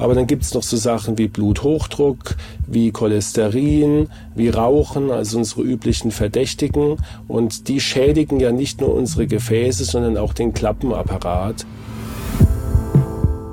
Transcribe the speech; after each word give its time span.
Aber 0.00 0.14
dann 0.14 0.26
gibt 0.26 0.44
es 0.44 0.54
noch 0.54 0.62
so 0.62 0.78
Sachen 0.78 1.18
wie 1.18 1.28
Bluthochdruck, 1.28 2.36
wie 2.66 2.90
Cholesterin, 2.90 4.08
wie 4.34 4.48
Rauchen, 4.48 5.10
also 5.10 5.36
unsere 5.36 5.60
üblichen 5.60 6.10
Verdächtigen. 6.10 6.96
Und 7.28 7.68
die 7.68 7.80
schädigen 7.80 8.40
ja 8.40 8.50
nicht 8.50 8.80
nur 8.80 8.94
unsere 8.94 9.26
Gefäße, 9.26 9.84
sondern 9.84 10.16
auch 10.16 10.32
den 10.32 10.54
Klappenapparat. 10.54 11.66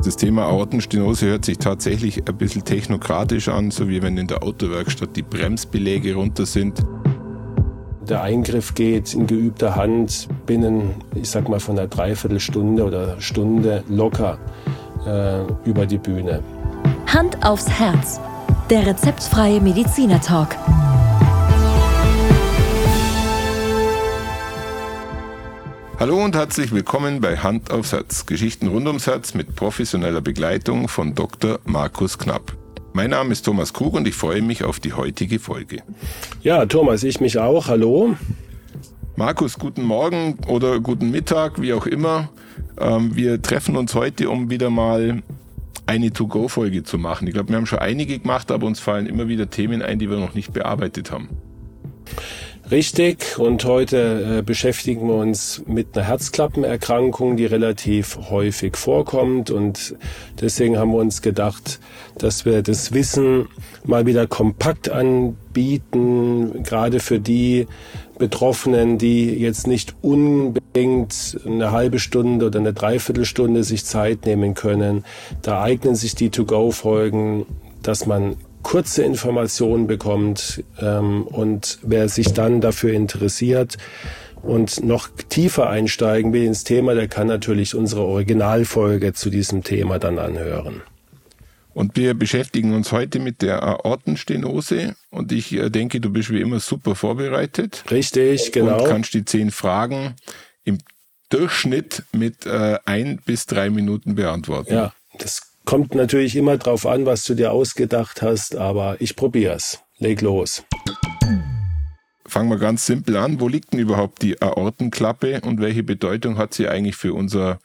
Das 0.06 0.16
Thema 0.16 0.46
Aortenstenose 0.46 1.26
hört 1.26 1.44
sich 1.44 1.58
tatsächlich 1.58 2.26
ein 2.26 2.38
bisschen 2.38 2.64
technokratisch 2.64 3.50
an, 3.50 3.70
so 3.70 3.90
wie 3.90 4.02
wenn 4.02 4.16
in 4.16 4.28
der 4.28 4.42
Autowerkstatt 4.42 5.18
die 5.18 5.24
Bremsbeläge 5.24 6.16
runter 6.16 6.46
sind. 6.46 6.82
Der 8.08 8.22
Eingriff 8.22 8.74
geht 8.74 9.14
in 9.14 9.28
geübter 9.28 9.76
Hand 9.76 10.30
binnen, 10.46 10.92
ich 11.14 11.30
sag 11.30 11.50
mal, 11.50 11.60
von 11.60 11.78
einer 11.78 11.90
Dreiviertelstunde 11.90 12.86
oder 12.86 13.20
Stunde 13.20 13.84
locker 13.90 14.40
äh, 15.08 15.70
über 15.70 15.86
die 15.86 15.98
Bühne. 15.98 16.44
Hand 17.08 17.46
aufs 17.46 17.70
Herz. 17.70 18.20
Der 18.70 18.86
rezeptfreie 18.86 19.62
Mediziner 19.62 20.20
Talk. 20.20 20.50
Hallo 26.00 26.24
und 26.24 26.36
herzlich 26.36 26.72
willkommen 26.72 27.22
bei 27.22 27.38
Hand 27.38 27.72
aufs 27.72 27.92
Herz. 27.92 28.26
Geschichten 28.26 28.68
rund 28.68 28.86
ums 28.86 29.08
Herz 29.08 29.34
mit 29.34 29.56
professioneller 29.56 30.22
Begleitung 30.22 30.88
von 30.90 31.16
Dr. 31.16 31.60
Markus 31.66 32.20
Knapp. 32.20 32.56
Mein 32.94 33.12
Name 33.12 33.32
ist 33.32 33.44
Thomas 33.44 33.74
Krug 33.74 33.94
und 33.94 34.08
ich 34.08 34.14
freue 34.14 34.42
mich 34.42 34.64
auf 34.64 34.80
die 34.80 34.94
heutige 34.94 35.40
Folge. 35.40 35.82
Ja, 36.44 36.66
Thomas, 36.66 37.04
ich 37.04 37.20
mich 37.20 37.40
auch. 37.40 37.68
Hallo. 37.68 38.16
Markus, 39.16 39.58
guten 39.58 39.84
Morgen 39.84 40.38
oder 40.48 40.80
guten 40.80 41.10
Mittag, 41.10 41.60
wie 41.62 41.74
auch 41.74 41.88
immer. 41.88 42.30
Ähm, 42.80 43.16
wir 43.16 43.42
treffen 43.42 43.76
uns 43.76 43.96
heute, 43.96 44.30
um 44.30 44.50
wieder 44.50 44.70
mal 44.70 45.24
eine 45.86 46.12
To-Go-Folge 46.12 46.84
zu 46.84 46.98
machen. 46.98 47.28
Ich 47.28 47.34
glaube, 47.34 47.50
wir 47.50 47.56
haben 47.56 47.66
schon 47.66 47.80
einige 47.80 48.20
gemacht, 48.20 48.52
aber 48.52 48.68
uns 48.68 48.80
fallen 48.80 49.06
immer 49.06 49.28
wieder 49.28 49.50
Themen 49.50 49.82
ein, 49.82 50.00
die 50.00 50.10
wir 50.10 50.18
noch 50.18 50.34
nicht 50.34 50.54
bearbeitet 50.54 51.12
haben. 51.12 51.30
Richtig, 52.70 53.40
und 53.40 53.64
heute 53.64 54.40
äh, 54.40 54.42
beschäftigen 54.42 55.08
wir 55.08 55.16
uns 55.16 55.64
mit 55.68 55.96
einer 55.98 56.06
Herzklappenerkrankung, 56.06 57.38
die 57.38 57.46
relativ 57.46 58.18
häufig 58.30 58.76
vorkommt. 58.76 59.52
Und 59.52 59.96
deswegen 60.42 60.78
haben 60.78 60.92
wir 60.92 60.98
uns 60.98 61.22
gedacht, 61.22 61.80
dass 62.18 62.44
wir 62.44 62.62
das 62.64 62.92
Wissen 62.92 63.48
mal 63.86 64.06
wieder 64.06 64.28
kompakt 64.28 64.90
anbieten, 64.90 66.62
gerade 66.64 67.00
für 67.00 67.22
die 67.22 67.68
Betroffenen, 68.18 68.98
die 68.98 69.30
jetzt 69.30 69.66
nicht 69.66 69.96
unbedingt 70.02 71.40
eine 71.46 71.72
halbe 71.72 72.00
Stunde 72.00 72.48
oder 72.48 72.60
eine 72.60 72.74
Dreiviertelstunde 72.74 73.64
sich 73.64 73.86
Zeit 73.86 74.26
nehmen 74.26 74.56
können. 74.56 75.06
Da 75.42 75.62
eignen 75.62 75.96
sich 75.96 76.16
die 76.16 76.32
To-Go-Folgen, 76.32 77.46
dass 77.82 78.06
man 78.06 78.36
kurze 78.68 79.02
Informationen 79.02 79.88
bekommt 79.88 80.62
ähm, 80.82 81.26
und 81.26 81.80
wer 81.84 82.10
sich 82.10 82.34
dann 82.34 82.60
dafür 82.60 82.92
interessiert 82.92 83.78
und 84.42 84.84
noch 84.84 85.08
tiefer 85.30 85.70
einsteigen 85.70 86.34
will 86.34 86.44
ins 86.44 86.66
Thema, 86.66 86.94
der 86.94 87.08
kann 87.08 87.28
natürlich 87.28 87.76
unsere 87.76 88.02
Originalfolge 88.02 89.14
zu 89.14 89.30
diesem 89.30 89.64
Thema 89.64 90.00
dann 90.00 90.20
anhören. 90.20 90.82
Und 91.74 91.96
wir 91.96 92.14
beschäftigen 92.14 92.74
uns 92.74 92.92
heute 92.92 93.20
mit 93.20 93.42
der 93.42 93.64
Aortenstenose 93.64 94.98
und 95.12 95.32
ich 95.32 95.54
äh, 95.54 95.70
denke, 95.70 96.02
du 96.02 96.10
bist 96.10 96.30
wie 96.30 96.42
immer 96.42 96.60
super 96.60 96.94
vorbereitet. 96.94 97.86
Richtig, 97.90 98.52
genau. 98.52 98.84
Und 98.84 98.90
kannst 98.90 99.14
die 99.14 99.24
zehn 99.24 99.50
Fragen 99.50 100.16
im 100.66 100.80
Durchschnitt 101.30 102.04
mit 102.12 102.46
äh, 102.46 102.80
ein 102.84 103.22
bis 103.26 103.46
drei 103.46 103.70
Minuten 103.70 104.16
beantworten. 104.16 104.74
Ja, 104.74 104.94
das 105.20 105.47
Kommt 105.68 105.96
natürlich 105.96 106.38
immer 106.38 106.56
drauf 106.56 106.86
an, 106.86 107.06
was 107.06 107.26
du 107.26 107.34
dir 107.34 107.52
ausgedacht 107.52 108.22
hast, 108.22 108.56
aber 108.56 108.96
ich 109.02 109.18
probier's. 109.18 109.84
Leg 109.98 110.22
los. 110.22 110.64
Fangen 112.26 112.50
wir 112.50 112.58
ganz 112.58 112.86
simpel 112.86 113.18
an. 113.18 113.42
Wo 113.42 113.50
liegt 113.50 113.74
denn 113.74 113.82
überhaupt 113.82 114.22
die 114.22 114.42
Aortenklappe 114.42 115.42
und 115.42 115.60
welche 115.60 115.84
Bedeutung 115.84 116.38
hat 116.38 116.54
sie 116.54 116.70
eigentlich 116.70 116.96
für 116.96 117.14
unser, 117.14 117.60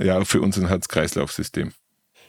ja, 0.00 0.24
für 0.24 0.40
unser 0.40 0.66
Herz-Kreislauf-System? 0.70 1.74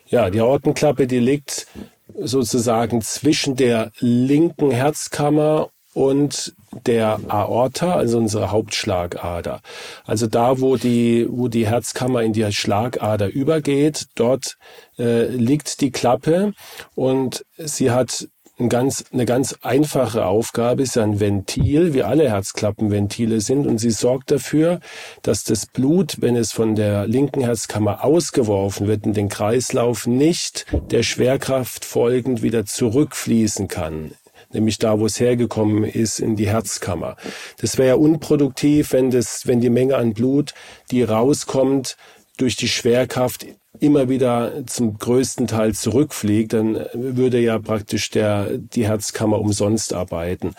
Ja, 0.08 0.30
die 0.30 0.42
Aortenklappe, 0.42 1.08
die 1.08 1.20
liegt 1.20 1.66
sozusagen 2.14 3.02
zwischen 3.02 3.56
der 3.56 3.94
linken 4.00 4.72
Herzkammer 4.72 5.70
und 5.94 6.54
der 6.86 7.20
Aorta, 7.28 7.96
also 7.96 8.18
unsere 8.18 8.52
Hauptschlagader. 8.52 9.62
Also 10.06 10.28
da, 10.28 10.59
wo 10.59 10.78
die, 10.78 11.28
wo 11.30 11.48
die 11.48 11.68
Herzkammer 11.68 12.24
in 12.24 12.34
die 12.34 12.52
Schlagader 12.52 13.31
übergeht, 13.31 14.08
dort 14.16 14.58
äh, 14.98 15.28
liegt 15.28 15.81
die 15.81 15.92
Klappe. 15.92 16.54
Und 16.96 17.46
sie 17.58 17.92
hat 17.92 18.28
ein 18.59 18.70
ganz, 18.70 19.06
eine 19.12 19.26
ganz 19.26 19.56
einfache 19.62 20.26
Aufgabe, 20.26 20.84
ist 20.84 20.98
ein 20.98 21.20
Ventil, 21.20 21.94
wie 21.94 22.04
alle 22.04 22.30
Herzklappenventile 22.30 23.42
sind, 23.42 23.66
und 23.66 23.80
sie 23.80 23.90
sorgt 23.90 24.30
dafür, 24.30 24.80
dass 25.24 25.44
das 25.44 25.66
Blut, 25.66 26.18
wenn 26.22 26.36
es 26.36 26.52
von 26.52 26.75
der 26.75 27.08
linken 27.08 27.42
Herzkammer 27.42 28.04
ausgeworfen 28.04 28.88
wird 28.88 29.06
in 29.06 29.14
den 29.14 29.30
Kreislauf, 29.30 30.06
nicht 30.06 30.66
der 30.92 31.04
Schwerkraft 31.04 31.84
folgend 31.84 32.44
wieder 32.44 32.66
zurückfließen 32.66 33.68
kann 33.68 34.12
nämlich 34.53 34.78
da, 34.78 35.00
wo 35.00 35.06
es 35.06 35.19
hergekommen 35.19 35.84
ist, 35.84 36.19
in 36.19 36.36
die 36.36 36.47
Herzkammer. 36.47 37.16
Das 37.59 37.78
wäre 37.78 37.90
ja 37.90 37.96
unproduktiv, 37.96 38.94
wenn 38.94 39.12
das, 39.12 39.47
wenn 39.47 39.62
die 39.62 39.69
Menge 39.69 39.97
an 39.97 40.14
Blut, 40.14 40.53
die 40.91 41.03
rauskommt, 41.03 41.97
durch 42.38 42.56
die 42.56 42.68
Schwerkraft 42.68 43.46
immer 43.80 44.09
wieder 44.09 44.66
zum 44.66 44.97
größten 44.97 45.47
Teil 45.47 45.74
zurückfliegt, 45.74 46.53
dann 46.53 46.86
würde 46.94 47.40
ja 47.40 47.59
praktisch 47.59 48.09
der, 48.09 48.58
die 48.58 48.88
Herzkammer 48.88 49.40
umsonst 49.40 49.94
arbeiten. 49.94 50.56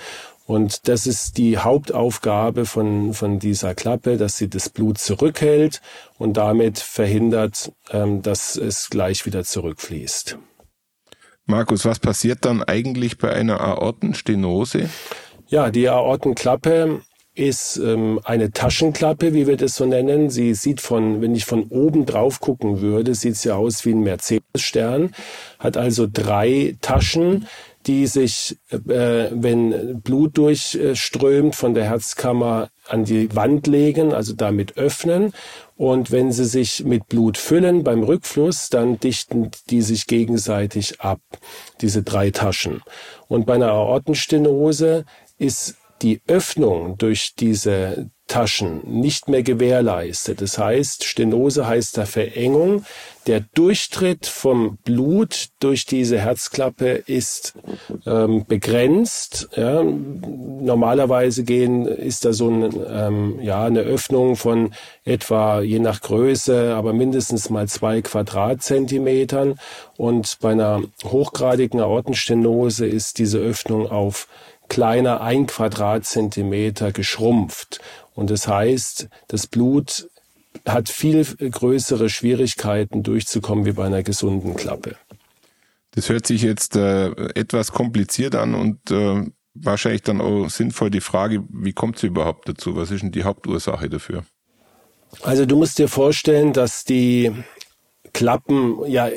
Und 0.47 0.89
das 0.89 1.07
ist 1.07 1.39
die 1.39 1.57
Hauptaufgabe 1.59 2.67
von, 2.67 3.15
von 3.15 3.39
dieser 3.39 3.75
Klappe, 3.75 4.19
dass 4.19 4.37
sie 4.37 4.49
das 4.49 4.69
Blut 4.69 4.99
zurückhält 4.99 5.81
und 6.19 6.37
damit 6.37 6.79
verhindert, 6.79 7.73
ähm, 7.91 8.21
dass 8.21 8.57
es 8.57 8.91
gleich 8.91 9.25
wieder 9.25 9.45
zurückfließt. 9.45 10.39
Markus, 11.47 11.85
was 11.85 11.99
passiert 11.99 12.45
dann 12.45 12.63
eigentlich 12.63 13.19
bei 13.19 13.31
einer 13.31 13.61
Aortenstenose? 13.61 14.89
Ja, 15.47 15.71
die 15.71 15.89
Aortenklappe 15.89 17.03
ist 17.35 17.77
ähm, 17.79 18.21
eine 18.25 18.53
Taschenklappe, 18.53 19.35
wie 19.35 19.47
wir 19.47 19.57
das 19.57 19.75
so 19.75 19.85
nennen. 19.85 20.31
Sie 20.31 20.55
sieht 20.55 20.81
von, 20.81 21.21
wenn 21.21 21.35
ich 21.35 21.45
von 21.45 21.65
oben 21.65 22.07
drauf 22.07 22.41
gucken 22.41 22.81
würde, 22.81 23.15
sieht 23.15 23.37
sie 23.37 23.51
aus 23.51 23.85
wie 23.85 23.91
ein 23.91 24.03
Mercedes-Stern, 24.03 25.13
hat 25.59 25.77
also 25.77 26.07
drei 26.11 26.77
Taschen, 26.81 27.47
die 27.87 28.07
sich, 28.07 28.57
äh, 28.71 28.79
wenn 29.31 30.01
Blut 30.01 30.39
durchströmt, 30.39 31.55
von 31.55 31.75
der 31.75 31.85
Herzkammer 31.85 32.71
an 32.89 33.05
die 33.05 33.35
Wand 33.35 33.67
legen, 33.67 34.13
also 34.13 34.35
damit 34.35 34.77
öffnen. 34.77 35.33
Und 35.77 36.11
wenn 36.11 36.33
sie 36.33 36.45
sich 36.45 36.85
mit 36.85 37.09
Blut 37.09 37.37
füllen 37.37 37.85
beim 37.85 38.03
Rückfluss, 38.03 38.69
dann 38.69 38.99
dichten 39.01 39.51
die 39.71 39.83
sich 39.83 40.07
gegenseitig 40.07 41.01
ab, 41.01 41.21
diese 41.81 42.03
drei 42.03 42.31
Taschen. 42.31 42.83
Und 43.29 43.47
bei 43.47 43.55
einer 43.55 43.73
Aortenstenose 43.73 45.05
ist 45.39 45.77
die 46.03 46.21
Öffnung 46.27 46.99
durch 46.99 47.35
diese 47.39 48.11
Taschen 48.35 48.81
nicht 48.85 49.29
mehr 49.29 49.45
gewährleistet. 49.45 50.41
Das 50.41 50.59
heißt, 50.59 51.05
Stenose 51.05 51.69
heißt 51.69 51.97
da 51.97 52.05
Verengung. 52.05 52.85
Der 53.29 53.45
Durchtritt 53.55 54.27
vom 54.27 54.77
Blut 54.79 55.51
durch 55.61 55.87
diese 55.87 56.19
Herzklappe 56.19 57.05
ist 57.07 57.55
ähm, 58.05 58.45
begrenzt. 58.45 59.51
Ja. 59.55 59.85
Normalerweise 59.85 61.45
gehen, 61.45 61.87
ist 61.87 62.25
da 62.25 62.33
so 62.33 62.51
ein, 62.51 62.75
ähm, 62.89 63.39
ja, 63.41 63.67
eine 63.67 63.83
Öffnung 63.83 64.35
von 64.35 64.75
etwa, 65.05 65.61
je 65.61 65.79
nach 65.79 66.01
Größe, 66.01 66.75
aber 66.75 66.93
mindestens 66.93 67.51
mal 67.51 67.69
zwei 67.69 68.03
Quadratzentimetern. 68.03 69.61
Und 69.97 70.39
bei 70.41 70.51
einer 70.51 70.83
hochgradigen 71.05 71.79
Aortenstenose 71.79 72.85
ist 72.85 73.19
diese 73.19 73.39
Öffnung 73.39 73.89
auf 73.89 74.27
kleiner 74.69 75.21
ein 75.21 75.47
Quadratzentimeter 75.47 76.93
geschrumpft. 76.93 77.81
Und 78.15 78.31
das 78.31 78.49
heißt, 78.49 79.09
das 79.29 79.47
Blut 79.47 80.09
hat 80.67 80.89
viel 80.89 81.25
größere 81.25 82.09
Schwierigkeiten 82.09 83.03
durchzukommen 83.03 83.67
wie 83.67 83.73
bei 83.73 83.87
einer 83.87 84.03
gesunden 84.03 84.55
Klappe. 84.55 84.97
Das 85.93 86.09
hört 86.09 86.27
sich 86.27 86.43
jetzt 86.43 86.77
äh, 86.77 87.11
etwas 87.35 87.73
kompliziert 87.73 88.35
an 88.35 88.55
und 88.55 88.91
äh, 88.91 89.25
wahrscheinlich 89.55 90.03
dann 90.03 90.21
auch 90.21 90.49
sinnvoll 90.49 90.91
die 90.91 91.01
Frage, 91.01 91.45
wie 91.51 91.73
kommt 91.73 91.97
es 91.97 92.03
überhaupt 92.03 92.49
dazu? 92.49 92.77
Was 92.77 92.91
ist 92.91 93.03
denn 93.03 93.13
die 93.13 93.25
Hauptursache 93.25 93.89
dafür? 93.89 94.25
Also 95.23 95.47
du 95.47 95.57
musst 95.57 95.79
dir 95.79 95.89
vorstellen, 95.89 96.53
dass 96.53 96.85
die 96.85 97.33
Klappen 98.15 98.79
ja 98.87 99.09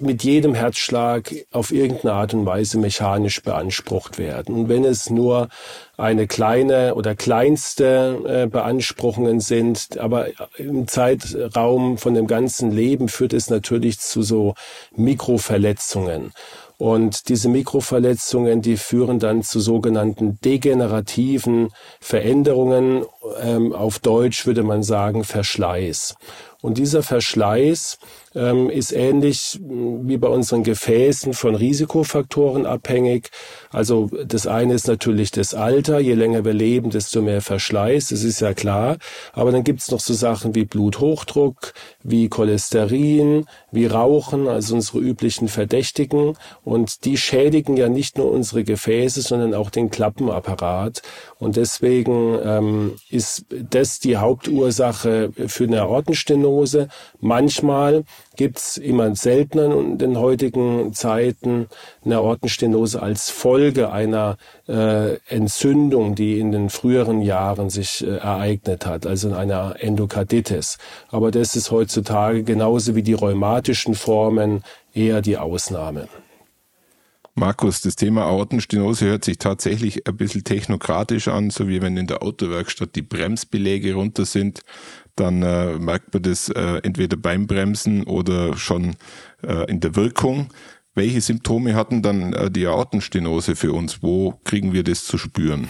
mit 0.00 0.22
jedem 0.22 0.54
Herzschlag 0.54 1.34
auf 1.52 1.72
irgendeine 1.72 2.14
Art 2.14 2.32
und 2.32 2.46
Weise 2.46 2.78
mechanisch 2.78 3.42
beansprucht 3.42 4.16
werden. 4.16 4.54
Und 4.54 4.68
wenn 4.68 4.84
es 4.84 5.10
nur 5.10 5.48
eine 5.96 6.28
kleine 6.28 6.94
oder 6.94 7.16
kleinste 7.16 8.22
äh, 8.26 8.46
Beanspruchungen 8.46 9.40
sind, 9.40 9.98
aber 9.98 10.28
im 10.56 10.86
Zeitraum 10.86 11.98
von 11.98 12.14
dem 12.14 12.28
ganzen 12.28 12.70
Leben 12.70 13.08
führt 13.08 13.32
es 13.32 13.50
natürlich 13.50 13.98
zu 13.98 14.22
so 14.22 14.54
Mikroverletzungen. 14.94 16.32
Und 16.78 17.28
diese 17.28 17.48
Mikroverletzungen, 17.48 18.62
die 18.62 18.76
führen 18.76 19.18
dann 19.18 19.42
zu 19.42 19.58
sogenannten 19.58 20.38
degenerativen 20.40 21.70
Veränderungen. 22.00 23.04
Ähm, 23.42 23.72
auf 23.72 23.98
Deutsch 23.98 24.46
würde 24.46 24.62
man 24.62 24.84
sagen 24.84 25.24
Verschleiß. 25.24 26.14
Und 26.62 26.78
dieser 26.78 27.02
Verschleiß 27.02 27.98
ähm, 28.34 28.70
ist 28.70 28.92
ähnlich 28.92 29.58
wie 29.60 30.16
bei 30.16 30.28
unseren 30.28 30.62
Gefäßen 30.62 31.34
von 31.34 31.54
Risikofaktoren 31.54 32.66
abhängig. 32.66 33.30
Also 33.70 34.10
das 34.24 34.46
eine 34.46 34.74
ist 34.74 34.88
natürlich 34.88 35.30
das 35.30 35.54
Alter. 35.54 35.98
Je 35.98 36.14
länger 36.14 36.44
wir 36.44 36.52
leben, 36.52 36.90
desto 36.90 37.22
mehr 37.22 37.40
Verschleiß. 37.40 38.08
Das 38.08 38.22
ist 38.22 38.40
ja 38.40 38.54
klar. 38.54 38.96
Aber 39.32 39.52
dann 39.52 39.64
gibt 39.64 39.80
es 39.80 39.90
noch 39.90 40.00
so 40.00 40.14
Sachen 40.14 40.54
wie 40.54 40.64
Bluthochdruck, 40.64 41.72
wie 42.02 42.28
Cholesterin, 42.28 43.46
wie 43.72 43.86
Rauchen, 43.86 44.48
also 44.48 44.74
unsere 44.74 44.98
üblichen 44.98 45.48
Verdächtigen. 45.48 46.34
Und 46.64 47.04
die 47.04 47.16
schädigen 47.16 47.76
ja 47.76 47.88
nicht 47.88 48.18
nur 48.18 48.30
unsere 48.30 48.64
Gefäße, 48.64 49.22
sondern 49.22 49.54
auch 49.54 49.70
den 49.70 49.90
Klappenapparat. 49.90 51.02
Und 51.38 51.56
deswegen 51.56 52.38
ähm, 52.42 52.96
ist 53.10 53.46
das 53.50 53.98
die 53.98 54.16
Hauptursache 54.16 55.30
für 55.46 55.64
eine 55.64 55.82
Aortenstenose. 55.82 56.88
Manchmal 57.20 58.04
gibt's 58.36 58.76
immer 58.76 59.14
seltener 59.16 59.76
in 59.76 59.98
den 59.98 60.18
heutigen 60.18 60.92
Zeiten 60.92 61.68
eine 62.04 62.18
Aortenstenose 62.18 63.02
als 63.02 63.30
Folge 63.30 63.90
einer 63.90 64.36
äh, 64.68 65.16
Entzündung, 65.28 66.14
die 66.14 66.38
in 66.38 66.52
den 66.52 66.70
früheren 66.70 67.20
Jahren 67.20 67.68
sich 67.68 68.06
äh, 68.06 68.16
ereignet 68.16 68.86
hat, 68.86 69.06
also 69.06 69.28
in 69.28 69.34
einer 69.34 69.76
Endokarditis. 69.80 70.78
Aber 71.10 71.30
das 71.30 71.56
ist 71.56 71.70
heutzutage 71.70 72.44
genauso 72.44 72.94
wie 72.94 73.02
die 73.02 73.14
rheumatischen 73.14 73.94
Formen 73.94 74.62
eher 74.94 75.20
die 75.20 75.36
Ausnahme. 75.36 76.08
Markus, 77.38 77.80
das 77.80 77.94
Thema 77.94 78.24
Aortenstenose 78.24 79.06
hört 79.06 79.24
sich 79.24 79.38
tatsächlich 79.38 80.06
ein 80.08 80.16
bisschen 80.16 80.44
technokratisch 80.44 81.28
an, 81.28 81.50
so 81.50 81.68
wie 81.68 81.80
wenn 81.80 81.96
in 81.96 82.08
der 82.08 82.22
Autowerkstatt 82.22 82.96
die 82.96 83.02
Bremsbeläge 83.02 83.94
runter 83.94 84.24
sind, 84.24 84.60
dann 85.14 85.42
äh, 85.42 85.78
merkt 85.78 86.12
man 86.12 86.22
das 86.22 86.48
äh, 86.48 86.80
entweder 86.82 87.16
beim 87.16 87.46
Bremsen 87.46 88.04
oder 88.04 88.56
schon 88.56 88.96
äh, 89.42 89.70
in 89.70 89.80
der 89.80 89.94
Wirkung. 89.94 90.48
Welche 90.94 91.20
Symptome 91.20 91.76
hatten 91.76 92.02
dann 92.02 92.32
äh, 92.32 92.50
die 92.50 92.66
Aortenstenose 92.66 93.54
für 93.54 93.72
uns? 93.72 94.02
Wo 94.02 94.34
kriegen 94.44 94.72
wir 94.72 94.82
das 94.82 95.04
zu 95.04 95.16
spüren? 95.16 95.68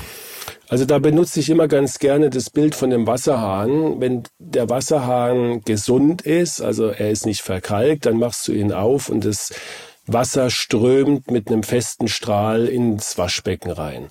Also 0.69 0.87
da 0.87 0.99
benutze 0.99 1.41
ich 1.41 1.51
immer 1.51 1.69
ganz 1.69 1.99
gerne 1.99 2.31
das 2.31 2.51
Bild 2.51 2.75
von 2.75 2.91
dem 2.91 3.07
Wasserhahn. 3.07 4.01
Wenn 4.01 4.23
der 4.39 4.71
Wasserhahn 4.71 5.61
gesund 5.63 6.23
ist, 6.23 6.63
also 6.63 6.89
er 6.89 7.11
ist 7.11 7.27
nicht 7.27 7.43
verkalkt, 7.43 8.07
dann 8.07 8.19
machst 8.19 8.49
du 8.49 8.53
ihn 8.53 8.73
auf 8.73 9.09
und 9.09 9.25
das 9.25 9.53
Wasser 10.13 10.51
strömt 10.51 11.31
mit 11.31 11.49
einem 11.49 11.63
festen 11.63 12.09
Strahl 12.09 12.67
ins 12.67 13.19
Waschbecken 13.19 13.71
rein. 13.71 14.09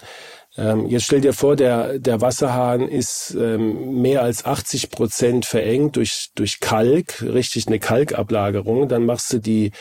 Ähm, 0.58 0.88
jetzt 0.88 1.06
stell 1.06 1.22
dir 1.22 1.34
vor, 1.34 1.56
der, 1.56 2.00
der 2.00 2.20
Wasserhahn 2.20 2.88
ist 2.88 3.36
ähm, 3.40 4.02
mehr 4.02 4.24
als 4.24 4.44
80 4.44 4.90
Prozent 4.90 5.46
verengt 5.46 5.96
durch, 5.98 6.32
durch 6.34 6.60
Kalk, 6.60 7.22
richtig 7.22 7.68
eine 7.68 7.78
Kalkablagerung. 7.78 8.90
Dann 8.90 9.06
machst 9.06 9.32
du 9.34 9.40
die 9.40 9.72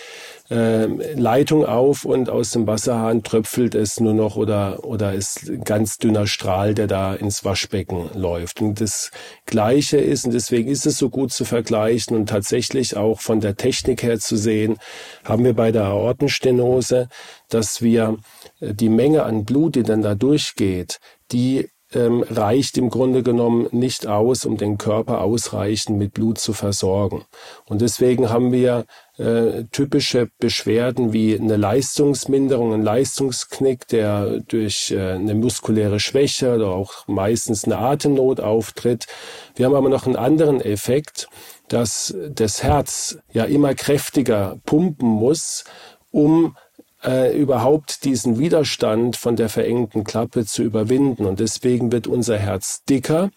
äh, 0.51 0.87
Leitung 1.15 1.67
auf 1.67 2.05
und 2.05 2.31
aus 2.31 2.51
dem 2.51 2.67
Wasserhahn 2.67 3.23
tröpfelt 3.23 3.75
es 3.75 4.01
nur 4.01 4.15
noch 4.15 4.37
oder, 4.37 4.85
oder 4.85 5.13
ist 5.13 5.51
ganz 5.65 5.99
dünner 5.99 6.27
Strahl, 6.27 6.75
der 6.75 6.87
da 6.87 7.15
ins 7.15 7.45
Waschbecken 7.45 8.11
läuft. 8.15 8.61
Und 8.61 8.81
das 8.81 9.11
Gleiche 9.47 9.99
ist, 9.99 10.25
und 10.25 10.33
deswegen 10.33 10.69
ist 10.69 10.87
es 10.87 10.99
so 10.99 11.11
gut 11.11 11.33
zu 11.33 11.45
vergleichen 11.45 12.17
und 12.17 12.29
tatsächlich 12.29 12.97
auch 12.97 13.21
von 13.21 13.41
der 13.41 13.57
Technik 13.57 14.03
her 14.03 14.19
zu 14.19 14.37
sehen, 14.37 14.77
haben 15.25 15.45
wir 15.45 15.55
bei 15.55 15.73
der 15.73 15.85
Aortenstenose, 15.85 17.09
dass 17.49 17.83
wir 17.83 18.19
äh, 18.61 18.75
die 18.75 18.89
Menge 18.89 19.25
an 19.25 19.45
Blut, 19.45 19.75
die 19.75 19.83
dann 19.83 20.03
da 20.03 20.15
durchgeht, 20.15 20.99
die 21.33 21.69
ähm, 21.93 22.25
reicht 22.29 22.79
im 22.79 22.91
Grunde 22.91 23.23
genommen 23.23 23.69
nicht 23.71 24.07
aus, 24.07 24.45
um 24.45 24.57
den 24.57 24.77
Körper 24.77 25.21
ausreichend 25.21 25.99
mit 25.99 26.15
Blut 26.15 26.39
zu 26.39 26.53
versorgen. 26.53 27.25
Und 27.65 27.81
deswegen 27.81 28.29
haben 28.29 28.53
wir 28.53 28.87
äh, 29.19 29.65
typische 29.73 30.29
Beschwerden 30.39 31.13
wie 31.13 31.39
eine 31.39 31.57
Leistungsminderung, 31.57 32.75
ein 32.75 32.83
Leistungsknick, 32.83 33.89
der 33.89 34.41
durch 34.41 34.91
äh, 34.91 35.13
eine 35.13 35.35
muskuläre 35.35 36.01
Schwäche 36.01 36.55
oder 36.55 36.69
auch 36.69 37.07
meistens 37.09 37.65
eine 37.65 37.79
Atemnot 37.79 38.41
auftritt. 38.41 39.07
Wir 39.55 39.67
haben 39.67 39.75
aber 39.75 39.89
noch 39.89 40.07
einen 40.07 40.17
anderen 40.17 40.61
Effekt, 40.61 41.29
dass 41.69 42.15
das 42.31 42.63
Herz 42.63 43.19
ja 43.33 43.45
immer 43.45 43.75
kräftiger 43.75 44.59
pumpen 44.67 45.09
muss, 45.09 45.65
um 46.11 46.57
äh, 47.03 47.37
überhaupt 47.39 48.05
diesen 48.05 48.39
Widerstand 48.39 49.17
von 49.17 49.37
der 49.37 49.49
verengten 49.49 50.05
Klappe 50.05 50.45
zu 50.45 50.63
überwinden. 50.63 51.25
Und 51.25 51.41
deswegen 51.41 51.93
wird 51.93 52.07
unser 52.07 52.39
Herz 52.39 52.85
dicker 52.85 53.31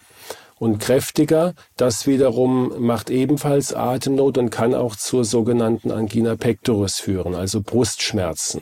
und 0.60 0.78
kräftiger. 0.78 1.54
Das 1.76 2.06
wiederum 2.06 2.74
macht 2.78 3.10
ebenfalls 3.10 3.72
Atemnot 3.72 4.36
und 4.38 4.50
kann 4.50 4.74
auch 4.74 4.94
zur 4.94 5.24
sogenannten 5.24 5.90
Angina 5.90 6.36
pectoris 6.36 7.00
führen, 7.00 7.34
also 7.34 7.62
Brustschmerzen. 7.62 8.60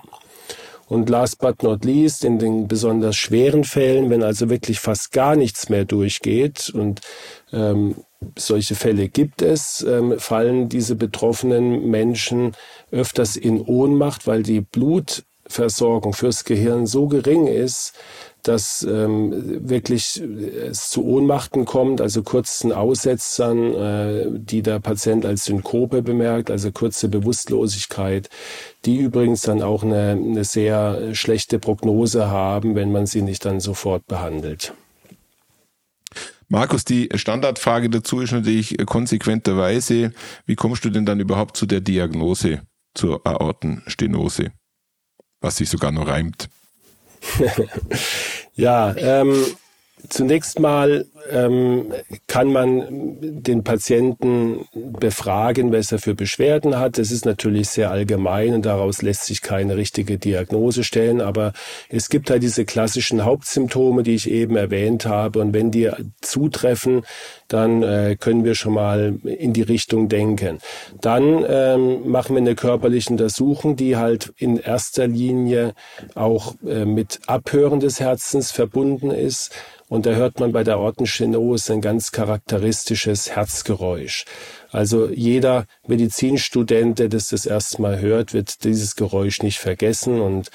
Und 0.87 1.11
last 1.11 1.41
but 1.41 1.63
not 1.63 1.85
least, 1.85 2.25
in 2.25 2.39
den 2.39 2.69
besonders 2.69 3.17
schweren 3.17 3.65
Fällen, 3.65 4.09
wenn 4.09 4.23
also 4.23 4.49
wirklich 4.49 4.79
fast 4.81 5.13
gar 5.13 5.37
nichts 5.37 5.69
mehr 5.69 5.85
durchgeht 5.85 6.71
und 6.73 7.01
ähm, 7.53 7.97
solche 8.39 8.77
Fälle 8.77 9.09
gibt 9.09 9.43
es, 9.43 9.85
ähm, 9.87 10.19
fallen 10.19 10.69
diese 10.69 10.95
betroffenen 10.95 11.91
Menschen 11.91 12.53
öfters 12.93 13.37
in 13.37 13.61
Ohnmacht, 13.61 14.27
weil 14.27 14.45
die 14.45 14.61
Blutversorgung 14.61 16.15
fürs 16.15 16.45
Gehirn 16.45 16.87
so 16.87 17.09
gering 17.09 17.49
ist, 17.49 17.93
dass 18.43 18.83
ähm, 18.83 19.69
wirklich 19.69 20.21
es 20.21 20.91
zu 20.91 21.05
Ohnmachten 21.05 21.65
kommt, 21.65 22.01
also 22.01 22.23
kurzen 22.23 22.73
Aussetzern, 22.73 23.75
äh, 23.75 24.27
die 24.31 24.63
der 24.63 24.81
Patient 24.81 25.27
als 25.27 25.45
Synkope 25.45 26.03
bemerkt, 26.03 26.51
also 26.51 26.71
kurze 26.73 27.09
Bewusstlosigkeit, 27.09 28.29
die 28.85 28.99
übrigens 28.99 29.43
dann 29.43 29.63
auch 29.63 29.83
eine, 29.83 30.11
eine 30.11 30.45
sehr 30.45 31.15
schlechte 31.15 31.59
Prognose 31.59 32.29
haben, 32.29 32.75
wenn 32.75 32.93
man 32.93 33.07
sie 33.07 33.23
nicht 33.23 33.45
dann 33.45 33.61
sofort 33.61 34.07
behandelt. 34.07 34.73
Markus, 36.51 36.85
die 36.85 37.11
Standardfrage 37.15 37.91
dazu 37.91 38.21
ist 38.21 38.33
natürlich 38.33 38.77
konsequenterweise, 38.87 40.13
wie 40.47 40.57
kommst 40.57 40.83
du 40.85 40.91
denn 40.91 41.05
dann 41.05 41.21
überhaupt 41.21 41.59
zu 41.59 41.67
der 41.67 41.83
Diagnose 41.83 42.63
zur 42.95 43.27
Aortenstenose? 43.27 44.53
Was 45.43 45.59
sich 45.59 45.69
sogar 45.69 45.93
noch 45.93 46.09
reimt. 46.09 46.49
ja, 48.55 48.95
ähm, 48.97 49.45
zunächst 50.09 50.59
mal 50.59 51.07
ähm, 51.31 51.93
kann 52.27 52.53
man 52.53 53.17
den 53.21 53.65
Patienten 53.65 54.67
befragen, 54.75 55.73
was 55.73 55.93
er 55.93 55.99
für 55.99 56.15
Beschwerden 56.15 56.79
hat. 56.79 56.99
Das 56.99 57.11
ist 57.11 57.25
natürlich 57.25 57.69
sehr 57.69 57.91
allgemein 57.91 58.55
und 58.55 58.67
daraus 58.67 59.03
lässt 59.03 59.27
sich 59.27 59.43
keine 59.43 59.77
richtige 59.77 60.19
Diagnose 60.19 60.85
stellen. 60.85 61.21
Aber 61.21 61.53
es 61.89 62.09
gibt 62.09 62.31
halt 62.31 62.43
diese 62.43 62.65
klassischen 62.65 63.25
Hauptsymptome, 63.25 64.03
die 64.03 64.15
ich 64.15 64.31
eben 64.31 64.57
erwähnt 64.57 65.07
habe. 65.07 65.41
Und 65.41 65.53
wenn 65.53 65.71
die 65.71 65.91
zutreffen, 66.21 67.03
dann 67.49 67.83
äh, 67.83 68.17
können 68.19 68.45
wir 68.45 68.55
schon 68.55 68.75
mal 68.75 69.19
in 69.25 69.53
die 69.53 69.63
Richtung 69.63 70.09
denken. 70.09 70.59
Dann 71.01 71.45
ähm, 71.49 72.11
machen 72.11 72.37
wir 72.37 72.41
eine 72.41 72.55
körperliche 72.55 73.11
Untersuchung, 73.11 73.77
die 73.77 73.97
halt 73.97 74.33
in 74.37 74.59
erster 74.59 75.07
Linie 75.07 75.75
auch 76.15 76.55
äh, 76.67 76.85
mit 76.85 77.21
Abhören 77.27 77.81
des 77.81 78.01
Herzens 78.01 78.51
verbunden 78.51 79.11
ist. 79.11 79.53
Und 79.89 80.05
da 80.05 80.11
hört 80.11 80.39
man 80.39 80.53
bei 80.53 80.65
der 80.65 80.79
Ortenstenose 81.09 81.73
ein 81.73 81.81
ganz 81.81 82.13
charakteristisches 82.13 83.31
Herzgeräusch. 83.31 84.27
Also 84.71 85.09
jeder 85.09 85.65
Medizinstudent, 85.87 86.99
der 86.99 87.09
das 87.09 87.29
das 87.29 87.47
erste 87.47 87.81
Mal 87.81 88.01
hört, 88.01 88.35
wird 88.35 88.65
dieses 88.65 88.95
Geräusch 88.95 89.43
nicht 89.43 89.59
vergessen 89.59 90.21
und 90.21 90.51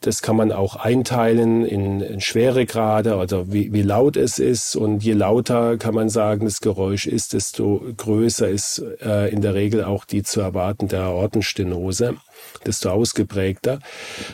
das 0.00 0.22
kann 0.22 0.36
man 0.36 0.52
auch 0.52 0.76
einteilen 0.76 1.64
in, 1.64 2.00
in 2.00 2.20
Schweregrade 2.20 3.16
oder 3.16 3.52
wie, 3.52 3.72
wie 3.72 3.82
laut 3.82 4.16
es 4.16 4.38
ist. 4.38 4.76
Und 4.76 5.02
je 5.02 5.14
lauter 5.14 5.78
kann 5.78 5.94
man 5.94 6.08
sagen, 6.08 6.44
das 6.44 6.60
Geräusch 6.60 7.06
ist, 7.06 7.32
desto 7.32 7.82
größer 7.96 8.48
ist 8.48 8.82
äh, 9.02 9.30
in 9.30 9.40
der 9.40 9.54
Regel 9.54 9.84
auch 9.84 10.04
die 10.04 10.22
zu 10.22 10.40
erwartende 10.40 11.00
Aortenstenose 11.00 12.16
desto 12.66 12.90
ausgeprägter. 12.90 13.80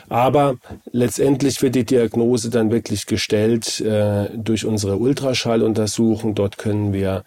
Aber 0.09 0.55
letztendlich 0.91 1.61
wird 1.61 1.75
die 1.75 1.85
Diagnose 1.85 2.49
dann 2.49 2.71
wirklich 2.71 3.05
gestellt 3.05 3.79
äh, 3.81 4.29
durch 4.35 4.65
unsere 4.65 4.97
Ultraschalluntersuchung. 4.97 6.35
Dort 6.35 6.57
können 6.57 6.93
wir 6.93 7.23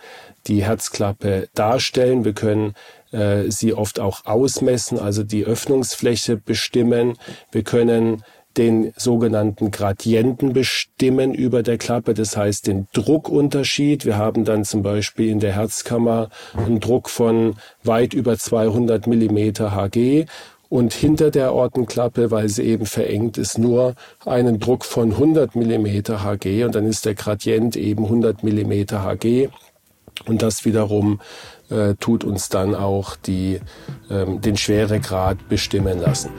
die 0.46 0.64
Herzklappe 0.64 1.48
darstellen. 1.54 2.24
Wir 2.24 2.32
können 2.32 2.74
äh, 3.12 3.50
sie 3.50 3.74
oft 3.74 4.00
auch 4.00 4.24
ausmessen, 4.26 4.98
also 4.98 5.22
die 5.22 5.44
Öffnungsfläche 5.44 6.36
bestimmen. 6.36 7.14
Wir 7.52 7.62
können 7.62 8.22
den 8.56 8.92
sogenannten 8.96 9.70
Gradienten 9.70 10.52
bestimmen 10.52 11.34
über 11.34 11.62
der 11.62 11.78
Klappe, 11.78 12.14
das 12.14 12.36
heißt 12.36 12.66
den 12.66 12.88
Druckunterschied. 12.92 14.04
Wir 14.04 14.16
haben 14.16 14.44
dann 14.44 14.64
zum 14.64 14.82
Beispiel 14.82 15.28
in 15.28 15.38
der 15.38 15.52
Herzkammer 15.52 16.30
einen 16.56 16.80
Druck 16.80 17.08
von 17.08 17.54
weit 17.84 18.12
über 18.12 18.36
200 18.36 19.06
Millimeter 19.06 19.74
Hg 19.74 20.26
und 20.68 20.92
hinter 20.92 21.30
der 21.30 21.52
Ortenklappe, 21.52 22.30
weil 22.30 22.48
sie 22.48 22.62
eben 22.62 22.86
verengt 22.86 23.38
ist, 23.38 23.58
nur 23.58 23.94
einen 24.24 24.58
Druck 24.58 24.84
von 24.84 25.12
100 25.12 25.54
Millimeter 25.54 26.24
Hg 26.24 26.64
und 26.64 26.74
dann 26.74 26.86
ist 26.86 27.06
der 27.06 27.14
Gradient 27.14 27.76
eben 27.76 28.04
100 28.04 28.42
Millimeter 28.42 29.04
Hg 29.04 29.48
und 30.26 30.42
das 30.42 30.64
wiederum 30.64 31.20
äh, 31.70 31.94
tut 31.94 32.24
uns 32.24 32.48
dann 32.48 32.74
auch 32.74 33.16
die, 33.16 33.60
ähm, 34.10 34.40
den 34.40 34.56
Schweregrad 34.56 35.48
bestimmen 35.48 36.00
lassen. 36.00 36.30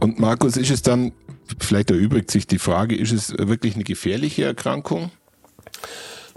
Und 0.00 0.18
Markus, 0.18 0.56
ist 0.56 0.70
es 0.70 0.82
dann, 0.82 1.12
vielleicht 1.60 1.90
erübrigt 1.90 2.30
sich 2.30 2.46
die 2.48 2.58
Frage, 2.58 2.96
ist 2.96 3.12
es 3.12 3.30
wirklich 3.38 3.76
eine 3.76 3.84
gefährliche 3.84 4.44
Erkrankung? 4.44 5.12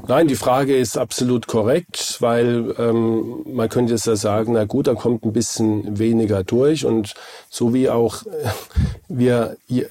Nein, 0.08 0.28
die 0.28 0.36
Frage 0.36 0.76
ist 0.76 0.98
absolut 0.98 1.48
korrekt, 1.48 2.18
weil 2.20 2.76
ähm, 2.78 3.44
man 3.48 3.70
könnte 3.70 3.94
jetzt 3.94 4.06
ja 4.06 4.16
sagen, 4.16 4.54
na 4.54 4.66
gut, 4.66 4.88
da 4.88 4.94
kommt 4.94 5.24
ein 5.26 5.34
bisschen 5.34 5.98
weniger 5.98 6.44
durch 6.44 6.86
und 6.86 7.16
so 7.50 7.74
wie 7.74 7.90
auch 7.90 8.24
äh, 8.24 8.50
wir 9.08 9.58
äh, 9.70 9.86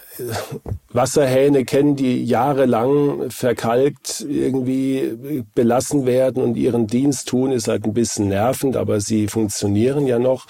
Wasserhähne 0.91 1.65
kennen, 1.65 1.97
die 1.97 2.25
jahrelang 2.25 3.31
verkalkt 3.31 4.21
irgendwie 4.29 5.45
belassen 5.55 6.07
werden 6.07 6.43
und 6.43 6.57
ihren 6.57 6.87
Dienst 6.87 7.29
tun, 7.29 7.51
ist 7.51 7.67
halt 7.67 7.85
ein 7.85 7.95
bisschen 7.95 8.29
nervend, 8.29 8.77
aber 8.77 9.01
sie 9.01 9.27
funktionieren 9.27 10.07
ja 10.07 10.19
noch. 10.19 10.47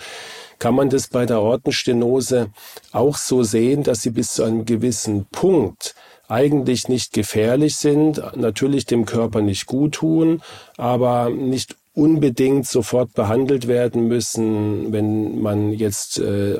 Kann 0.59 0.75
man 0.75 0.91
das 0.91 1.09
bei 1.09 1.27
der 1.27 1.41
Ortenstenose 1.41 2.51
auch 2.93 3.17
so 3.17 3.43
sehen, 3.43 3.83
dass 3.83 4.03
sie 4.03 4.11
bis 4.11 4.35
zu 4.35 4.45
einem 4.45 4.65
gewissen 4.65 5.27
Punkt 5.33 5.95
eigentlich 6.29 6.89
nicht 6.89 7.13
gefährlich 7.13 7.77
sind, 7.77 8.23
natürlich 8.37 8.87
dem 8.87 9.05
Körper 9.05 9.43
nicht 9.43 9.67
gut 9.67 9.95
tun, 9.95 10.43
aber 10.77 11.31
nicht 11.31 11.77
unbedingt 11.95 12.67
sofort 12.67 13.15
behandelt 13.15 13.69
werden 13.69 14.09
müssen, 14.09 14.93
wenn 14.93 15.41
man 15.41 15.73
jetzt 15.73 16.19
äh, 16.19 16.59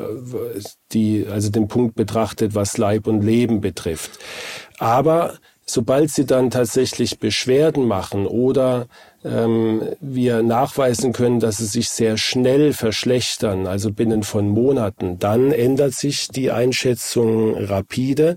die 0.93 1.27
also 1.29 1.51
den 1.51 1.67
Punkt 1.67 1.97
betrachtet, 1.97 2.55
was 2.55 2.79
Leib 2.79 3.07
und 3.09 3.23
Leben 3.23 3.61
betrifft. 3.61 4.13
Aber 4.79 5.35
sobald 5.67 6.11
sie 6.11 6.25
dann 6.25 6.51
tatsächlich 6.51 7.19
Beschwerden 7.19 7.87
machen 7.87 8.27
oder 8.27 8.87
ähm, 9.25 9.83
wir 10.01 10.43
nachweisen 10.43 11.13
können, 11.13 11.41
dass 11.41 11.57
sie 11.57 11.67
sich 11.67 11.89
sehr 11.89 12.17
schnell 12.17 12.73
verschlechtern, 12.73 13.67
also 13.67 13.91
binnen 13.91 14.23
von 14.23 14.49
Monaten, 14.49 15.19
dann 15.19 15.51
ändert 15.53 15.95
sich 15.95 16.29
die 16.29 16.51
Einschätzung 16.51 17.57
rapide 17.57 18.37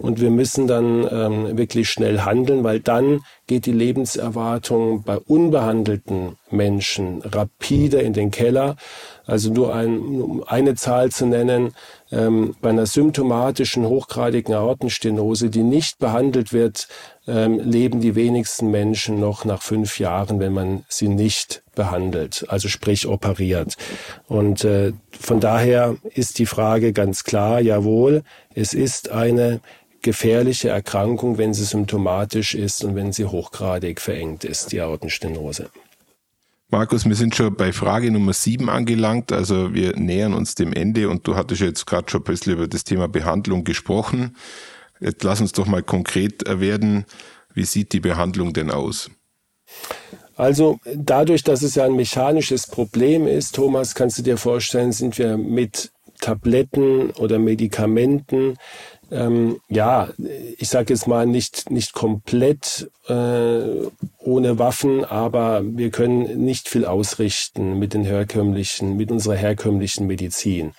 und 0.00 0.20
wir 0.20 0.30
müssen 0.30 0.66
dann 0.66 1.06
ähm, 1.10 1.58
wirklich 1.58 1.90
schnell 1.90 2.20
handeln, 2.20 2.64
weil 2.64 2.80
dann 2.80 3.20
geht 3.46 3.66
die 3.66 3.72
Lebenserwartung 3.72 5.02
bei 5.02 5.18
unbehandelten 5.18 6.37
Menschen 6.50 7.22
rapide 7.22 8.00
in 8.00 8.12
den 8.12 8.30
Keller. 8.30 8.76
Also 9.26 9.52
nur 9.52 9.74
ein, 9.74 9.98
um 9.98 10.42
eine 10.46 10.74
Zahl 10.74 11.10
zu 11.10 11.26
nennen, 11.26 11.74
ähm, 12.10 12.56
bei 12.60 12.70
einer 12.70 12.86
symptomatischen 12.86 13.86
hochgradigen 13.86 14.54
Aortenstenose, 14.54 15.50
die 15.50 15.62
nicht 15.62 15.98
behandelt 15.98 16.52
wird, 16.52 16.88
ähm, 17.26 17.60
leben 17.60 18.00
die 18.00 18.14
wenigsten 18.14 18.70
Menschen 18.70 19.20
noch 19.20 19.44
nach 19.44 19.60
fünf 19.60 19.98
Jahren, 19.98 20.40
wenn 20.40 20.54
man 20.54 20.84
sie 20.88 21.08
nicht 21.08 21.62
behandelt, 21.74 22.46
also 22.48 22.68
sprich 22.68 23.06
operiert. 23.06 23.76
Und 24.26 24.64
äh, 24.64 24.92
von 25.10 25.40
daher 25.40 25.96
ist 26.14 26.38
die 26.38 26.46
Frage 26.46 26.92
ganz 26.92 27.24
klar, 27.24 27.60
jawohl, 27.60 28.22
es 28.54 28.72
ist 28.72 29.10
eine 29.10 29.60
gefährliche 30.00 30.70
Erkrankung, 30.70 31.38
wenn 31.38 31.52
sie 31.52 31.64
symptomatisch 31.64 32.54
ist 32.54 32.84
und 32.84 32.94
wenn 32.94 33.12
sie 33.12 33.26
hochgradig 33.26 34.00
verengt 34.00 34.44
ist, 34.44 34.72
die 34.72 34.80
Aortenstenose. 34.80 35.70
Markus, 36.70 37.06
wir 37.06 37.14
sind 37.14 37.34
schon 37.34 37.54
bei 37.54 37.72
Frage 37.72 38.10
Nummer 38.10 38.34
sieben 38.34 38.68
angelangt, 38.68 39.32
also 39.32 39.72
wir 39.72 39.96
nähern 39.96 40.34
uns 40.34 40.54
dem 40.54 40.74
Ende 40.74 41.08
und 41.08 41.26
du 41.26 41.34
hattest 41.34 41.62
jetzt 41.62 41.86
gerade 41.86 42.10
schon 42.10 42.20
ein 42.20 42.24
bisschen 42.24 42.52
über 42.52 42.68
das 42.68 42.84
Thema 42.84 43.08
Behandlung 43.08 43.64
gesprochen. 43.64 44.36
Jetzt 45.00 45.24
lass 45.24 45.40
uns 45.40 45.52
doch 45.52 45.64
mal 45.64 45.82
konkret 45.82 46.42
werden. 46.46 47.06
Wie 47.54 47.64
sieht 47.64 47.94
die 47.94 48.00
Behandlung 48.00 48.52
denn 48.52 48.70
aus? 48.70 49.10
Also 50.36 50.78
dadurch, 50.94 51.42
dass 51.42 51.62
es 51.62 51.74
ja 51.74 51.86
ein 51.86 51.96
mechanisches 51.96 52.66
Problem 52.66 53.26
ist, 53.26 53.54
Thomas, 53.54 53.94
kannst 53.94 54.18
du 54.18 54.22
dir 54.22 54.36
vorstellen, 54.36 54.92
sind 54.92 55.16
wir 55.16 55.38
mit 55.38 55.90
Tabletten 56.20 57.12
oder 57.12 57.38
Medikamenten 57.38 58.58
ähm, 59.10 59.60
ja, 59.68 60.08
ich 60.58 60.68
sage 60.68 60.92
jetzt 60.92 61.06
mal 61.06 61.26
nicht 61.26 61.70
nicht 61.70 61.92
komplett 61.92 62.90
äh, 63.06 63.62
ohne 64.18 64.58
Waffen, 64.58 65.04
aber 65.04 65.62
wir 65.64 65.90
können 65.90 66.44
nicht 66.44 66.68
viel 66.68 66.84
ausrichten 66.84 67.78
mit 67.78 67.94
den 67.94 68.04
herkömmlichen, 68.04 68.96
mit 68.96 69.10
unserer 69.10 69.36
herkömmlichen 69.36 70.06
Medizin. 70.06 70.72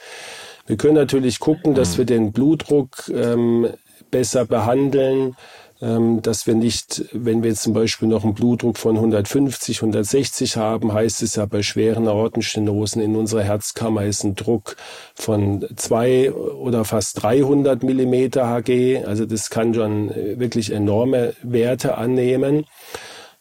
Wir 0.68 0.78
können 0.78 0.96
natürlich 0.96 1.40
gucken, 1.40 1.74
dass 1.74 1.94
mhm. 1.94 1.98
wir 1.98 2.06
den 2.06 2.32
Blutdruck 2.32 3.10
ähm, 3.10 3.70
besser 4.12 4.46
behandeln 4.46 5.36
dass 5.82 6.46
wir 6.46 6.56
nicht, 6.56 7.06
wenn 7.14 7.42
wir 7.42 7.56
zum 7.56 7.72
Beispiel 7.74 8.10
noch 8.10 8.26
einen 8.26 8.34
Blutdruck 8.34 8.78
von 8.78 8.98
150, 8.98 9.78
160 9.78 10.58
haben, 10.58 10.92
heißt 10.92 11.24
es 11.24 11.36
ja 11.36 11.46
bei 11.46 11.62
schweren 11.62 12.08
Aortenstenosen 12.08 13.02
in 13.02 13.16
unserer 13.16 13.44
Herzkammer 13.44 14.04
ist 14.04 14.26
ein 14.26 14.36
Druck 14.36 14.76
von 15.16 15.66
zwei 15.78 16.34
oder 16.34 16.84
fast 16.84 17.24
300 17.24 17.84
Millimeter 17.84 18.50
Hg. 18.50 19.06
Also 19.06 19.26
das 19.26 19.50
kann 19.50 19.74
schon 19.74 20.12
äh, 20.12 20.38
wirklich 20.38 20.72
enorme 20.72 21.34
Werte 21.44 21.98
annehmen. 21.98 22.66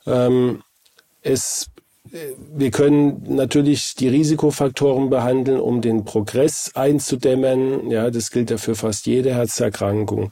Ähm, 0.06 0.62
es 1.22 1.66
äh, 2.12 2.34
wir 2.54 2.70
können 2.70 3.24
natürlich 3.28 3.94
die 3.94 4.08
Risikofaktoren 4.08 5.10
behandeln, 5.10 5.60
um 5.60 5.80
den 5.80 6.04
Progress 6.04 6.70
einzudämmen. 6.74 7.90
Ja, 7.90 8.10
das 8.10 8.30
gilt 8.30 8.50
ja 8.50 8.58
für 8.58 8.74
fast 8.74 9.06
jede 9.06 9.34
Herzerkrankung. 9.34 10.30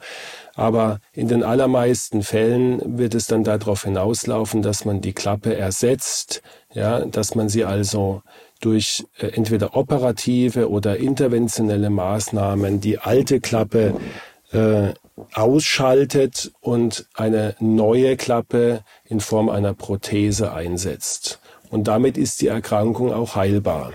Aber 0.57 0.99
in 1.13 1.27
den 1.27 1.43
allermeisten 1.43 2.23
Fällen 2.23 2.97
wird 2.97 3.13
es 3.13 3.27
dann 3.27 3.43
darauf 3.43 3.83
hinauslaufen, 3.83 4.63
dass 4.63 4.85
man 4.85 5.01
die 5.01 5.13
Klappe 5.13 5.55
ersetzt, 5.55 6.41
ja, 6.73 7.05
dass 7.05 7.35
man 7.35 7.47
sie 7.47 7.63
also 7.63 8.23
durch 8.59 9.05
äh, 9.19 9.27
entweder 9.27 9.77
operative 9.77 10.69
oder 10.71 10.97
interventionelle 10.97 11.91
Maßnahmen 11.91 12.81
die 12.81 12.97
alte 12.97 13.39
Klappe 13.39 13.93
äh, 14.51 14.93
ausschaltet 15.31 16.51
und 16.59 17.05
eine 17.13 17.55
neue 17.59 18.17
Klappe 18.17 18.81
in 19.05 19.19
Form 19.19 19.49
einer 19.49 19.75
Prothese 19.75 20.53
einsetzt. 20.53 21.39
Und 21.69 21.87
damit 21.87 22.17
ist 22.17 22.41
die 22.41 22.47
Erkrankung 22.47 23.13
auch 23.13 23.35
heilbar. 23.35 23.93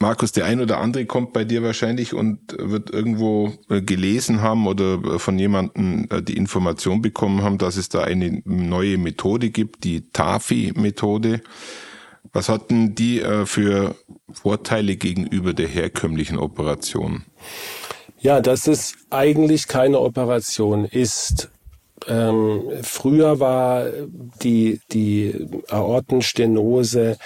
Markus, 0.00 0.30
der 0.30 0.44
ein 0.44 0.60
oder 0.60 0.78
andere 0.78 1.06
kommt 1.06 1.32
bei 1.32 1.44
dir 1.44 1.64
wahrscheinlich 1.64 2.14
und 2.14 2.56
wird 2.56 2.90
irgendwo 2.90 3.54
äh, 3.68 3.82
gelesen 3.82 4.42
haben 4.42 4.68
oder 4.68 5.02
äh, 5.02 5.18
von 5.18 5.36
jemandem 5.40 6.06
äh, 6.10 6.22
die 6.22 6.36
Information 6.36 7.02
bekommen 7.02 7.42
haben, 7.42 7.58
dass 7.58 7.76
es 7.76 7.88
da 7.88 8.02
eine 8.02 8.40
neue 8.44 8.96
Methode 8.96 9.50
gibt, 9.50 9.82
die 9.82 10.08
TAFI-Methode. 10.12 11.40
Was 12.32 12.48
hatten 12.48 12.94
die 12.94 13.22
für 13.46 13.94
Vorteile 14.30 14.96
gegenüber 14.96 15.54
der 15.54 15.66
herkömmlichen 15.66 16.36
Operation? 16.36 17.24
Ja, 18.20 18.40
dass 18.42 18.66
es 18.66 18.96
eigentlich 19.08 19.66
keine 19.66 19.98
Operation 20.00 20.84
ist. 20.84 21.48
Ähm, 22.06 22.62
früher 22.82 23.40
war 23.40 23.86
die, 24.42 24.80
die 24.92 25.48
Aortenstenose 25.68 27.16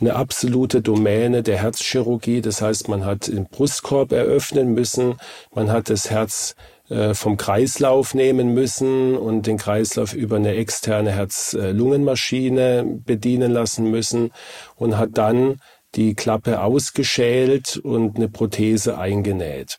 eine 0.00 0.14
absolute 0.14 0.80
Domäne 0.80 1.42
der 1.42 1.58
Herzchirurgie. 1.58 2.40
Das 2.40 2.62
heißt, 2.62 2.88
man 2.88 3.04
hat 3.04 3.28
den 3.28 3.46
Brustkorb 3.46 4.12
eröffnen 4.12 4.72
müssen, 4.74 5.16
man 5.54 5.70
hat 5.70 5.90
das 5.90 6.10
Herz 6.10 6.54
äh, 6.88 7.14
vom 7.14 7.36
Kreislauf 7.36 8.14
nehmen 8.14 8.54
müssen 8.54 9.16
und 9.16 9.46
den 9.46 9.58
Kreislauf 9.58 10.14
über 10.14 10.36
eine 10.36 10.54
externe 10.54 11.12
Herz-Lungen-Maschine 11.12 13.00
bedienen 13.04 13.52
lassen 13.52 13.90
müssen 13.90 14.30
und 14.76 14.98
hat 14.98 15.10
dann 15.14 15.60
die 15.94 16.14
Klappe 16.14 16.60
ausgeschält 16.62 17.76
und 17.76 18.16
eine 18.16 18.28
Prothese 18.28 18.98
eingenäht. 18.98 19.78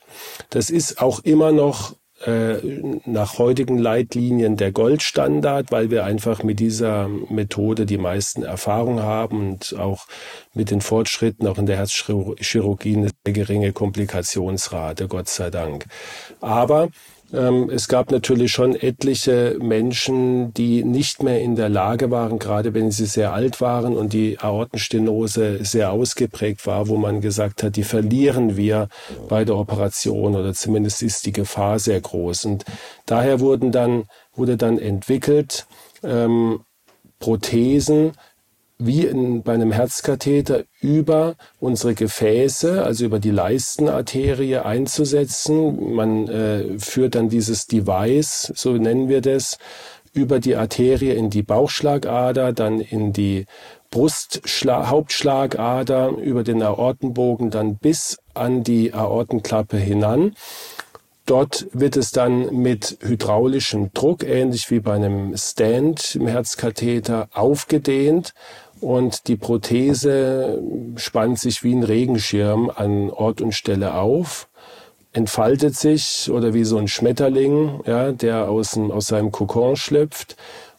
Das 0.50 0.70
ist 0.70 1.00
auch 1.00 1.20
immer 1.20 1.52
noch 1.52 1.94
äh, 2.26 2.56
nach 3.04 3.38
heutigen 3.38 3.78
Leitlinien 3.78 4.56
der 4.56 4.72
Goldstandard, 4.72 5.70
weil 5.70 5.90
wir 5.90 6.04
einfach 6.04 6.42
mit 6.42 6.60
dieser 6.60 7.08
Methode 7.08 7.86
die 7.86 7.98
meisten 7.98 8.42
Erfahrungen 8.42 9.02
haben 9.02 9.50
und 9.50 9.76
auch 9.78 10.06
mit 10.54 10.70
den 10.70 10.80
Fortschritten 10.80 11.46
auch 11.46 11.58
in 11.58 11.66
der 11.66 11.76
Herzchirurgie 11.76 12.96
eine 12.96 13.10
sehr 13.24 13.32
geringe 13.32 13.72
Komplikationsrate, 13.72 15.08
Gott 15.08 15.28
sei 15.28 15.50
Dank. 15.50 15.86
Aber 16.40 16.88
es 17.34 17.88
gab 17.88 18.12
natürlich 18.12 18.52
schon 18.52 18.76
etliche 18.76 19.56
Menschen, 19.60 20.54
die 20.54 20.84
nicht 20.84 21.22
mehr 21.22 21.40
in 21.40 21.56
der 21.56 21.68
Lage 21.68 22.10
waren, 22.10 22.38
gerade 22.38 22.74
wenn 22.74 22.92
sie 22.92 23.06
sehr 23.06 23.32
alt 23.32 23.60
waren 23.60 23.96
und 23.96 24.12
die 24.12 24.38
Aortenstenose 24.38 25.64
sehr 25.64 25.90
ausgeprägt 25.90 26.64
war, 26.66 26.86
wo 26.86 26.96
man 26.96 27.20
gesagt 27.20 27.62
hat, 27.64 27.74
die 27.74 27.82
verlieren 27.82 28.56
wir 28.56 28.88
bei 29.28 29.44
der 29.44 29.56
Operation 29.56 30.36
oder 30.36 30.54
zumindest 30.54 31.02
ist 31.02 31.26
die 31.26 31.32
Gefahr 31.32 31.80
sehr 31.80 32.00
groß. 32.00 32.44
Und 32.44 32.64
daher 33.06 33.40
wurden 33.40 33.72
dann, 33.72 34.04
wurde 34.34 34.56
dann 34.56 34.78
entwickelt, 34.78 35.66
ähm, 36.04 36.60
Prothesen, 37.18 38.12
wie 38.78 39.06
in, 39.06 39.42
bei 39.42 39.54
einem 39.54 39.72
Herzkatheter 39.72 40.64
über 40.80 41.36
unsere 41.60 41.94
Gefäße, 41.94 42.82
also 42.82 43.04
über 43.04 43.20
die 43.20 43.30
Leistenarterie 43.30 44.58
einzusetzen. 44.58 45.94
Man 45.94 46.28
äh, 46.28 46.78
führt 46.78 47.14
dann 47.14 47.28
dieses 47.28 47.66
Device, 47.66 48.52
so 48.54 48.72
nennen 48.72 49.08
wir 49.08 49.20
das, 49.20 49.58
über 50.12 50.38
die 50.38 50.56
Arterie 50.56 51.10
in 51.10 51.30
die 51.30 51.42
Bauchschlagader, 51.42 52.52
dann 52.52 52.80
in 52.80 53.12
die 53.12 53.46
Brustschla 53.90 54.88
Hauptschlagader, 54.88 56.10
über 56.10 56.42
den 56.42 56.62
Aortenbogen 56.62 57.50
dann 57.50 57.76
bis 57.76 58.18
an 58.32 58.64
die 58.64 58.92
Aortenklappe 58.92 59.76
hinan. 59.76 60.34
Dort 61.26 61.66
wird 61.72 61.96
es 61.96 62.12
dann 62.12 62.54
mit 62.54 62.98
hydraulischem 63.00 63.90
Druck, 63.94 64.24
ähnlich 64.24 64.70
wie 64.70 64.80
bei 64.80 64.94
einem 64.94 65.34
Stand 65.36 66.16
im 66.16 66.26
Herzkatheter, 66.26 67.28
aufgedehnt 67.32 68.34
und 68.80 69.28
die 69.28 69.36
Prothese 69.36 70.62
spannt 70.96 71.38
sich 71.38 71.64
wie 71.64 71.74
ein 71.74 71.82
Regenschirm 71.82 72.70
an 72.74 73.08
Ort 73.10 73.40
und 73.40 73.52
Stelle 73.52 73.94
auf, 73.94 74.48
entfaltet 75.14 75.74
sich 75.76 76.30
oder 76.30 76.52
wie 76.52 76.64
so 76.64 76.76
ein 76.76 76.88
Schmetterling, 76.88 77.80
ja, 77.86 78.12
der 78.12 78.50
aus, 78.50 78.72
dem, 78.72 78.90
aus 78.90 79.06
seinem 79.06 79.32
Kokon 79.32 79.76
schlüpft. 79.76 80.36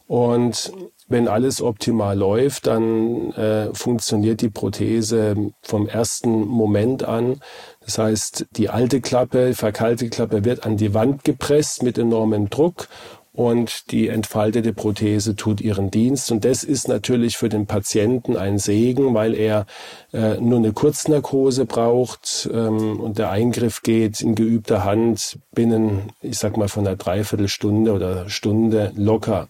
Und 0.07 0.71
wenn 1.07 1.27
alles 1.27 1.61
optimal 1.61 2.17
läuft, 2.17 2.67
dann 2.67 3.31
äh, 3.33 3.73
funktioniert 3.73 4.41
die 4.41 4.49
Prothese 4.49 5.51
vom 5.61 5.87
ersten 5.87 6.47
Moment 6.47 7.03
an. 7.03 7.41
Das 7.81 7.99
heißt, 7.99 8.47
die 8.51 8.69
alte 8.69 9.01
Klappe, 9.01 9.53
verkalte 9.53 10.09
Klappe 10.09 10.45
wird 10.45 10.65
an 10.65 10.77
die 10.77 10.93
Wand 10.93 11.23
gepresst 11.23 11.83
mit 11.83 11.97
enormem 11.99 12.49
Druck 12.49 12.87
und 13.35 13.91
die 13.91 14.07
entfaltete 14.07 14.73
Prothese 14.73 15.35
tut 15.35 15.61
ihren 15.61 15.91
Dienst. 15.91 16.31
Und 16.31 16.45
das 16.45 16.63
ist 16.63 16.87
natürlich 16.87 17.37
für 17.37 17.49
den 17.49 17.67
Patienten 17.67 18.37
ein 18.37 18.57
Segen, 18.57 19.13
weil 19.13 19.35
er 19.35 19.65
äh, 20.13 20.39
nur 20.39 20.57
eine 20.57 20.71
Kurznarkose 20.71 21.65
braucht 21.65 22.49
ähm, 22.51 22.99
und 22.99 23.17
der 23.17 23.29
Eingriff 23.29 23.83
geht 23.83 24.21
in 24.21 24.35
geübter 24.35 24.85
Hand 24.85 25.37
binnen, 25.53 26.13
ich 26.21 26.37
sag 26.37 26.57
mal, 26.57 26.69
von 26.69 26.87
einer 26.87 26.95
Dreiviertelstunde 26.95 27.91
oder 27.91 28.29
Stunde 28.29 28.91
locker 28.95 29.49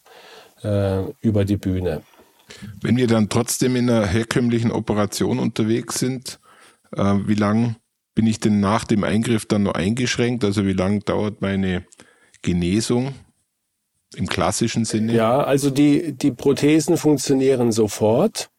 äh, 0.65 1.03
über 1.21 1.45
die 1.45 1.57
Bühne. 1.57 2.01
Wenn 2.81 2.97
wir 2.97 3.07
dann 3.07 3.29
trotzdem 3.29 3.75
in 3.75 3.89
einer 3.89 4.05
herkömmlichen 4.05 4.71
Operation 4.71 5.39
unterwegs 5.39 5.99
sind, 5.99 6.39
äh, 6.95 7.15
wie 7.25 7.35
lang 7.35 7.75
bin 8.13 8.27
ich 8.27 8.39
denn 8.39 8.59
nach 8.59 8.85
dem 8.85 9.03
Eingriff 9.03 9.45
dann 9.45 9.63
noch 9.63 9.73
eingeschränkt? 9.73 10.43
Also 10.43 10.65
wie 10.65 10.73
lang 10.73 11.01
dauert 11.01 11.41
meine 11.41 11.85
Genesung? 12.41 13.13
im 14.15 14.27
klassischen 14.27 14.85
Sinne? 14.85 15.13
Ja, 15.13 15.41
also 15.41 15.69
die, 15.69 16.13
die 16.13 16.31
Prothesen 16.31 16.97
funktionieren 16.97 17.71
sofort. 17.71 18.49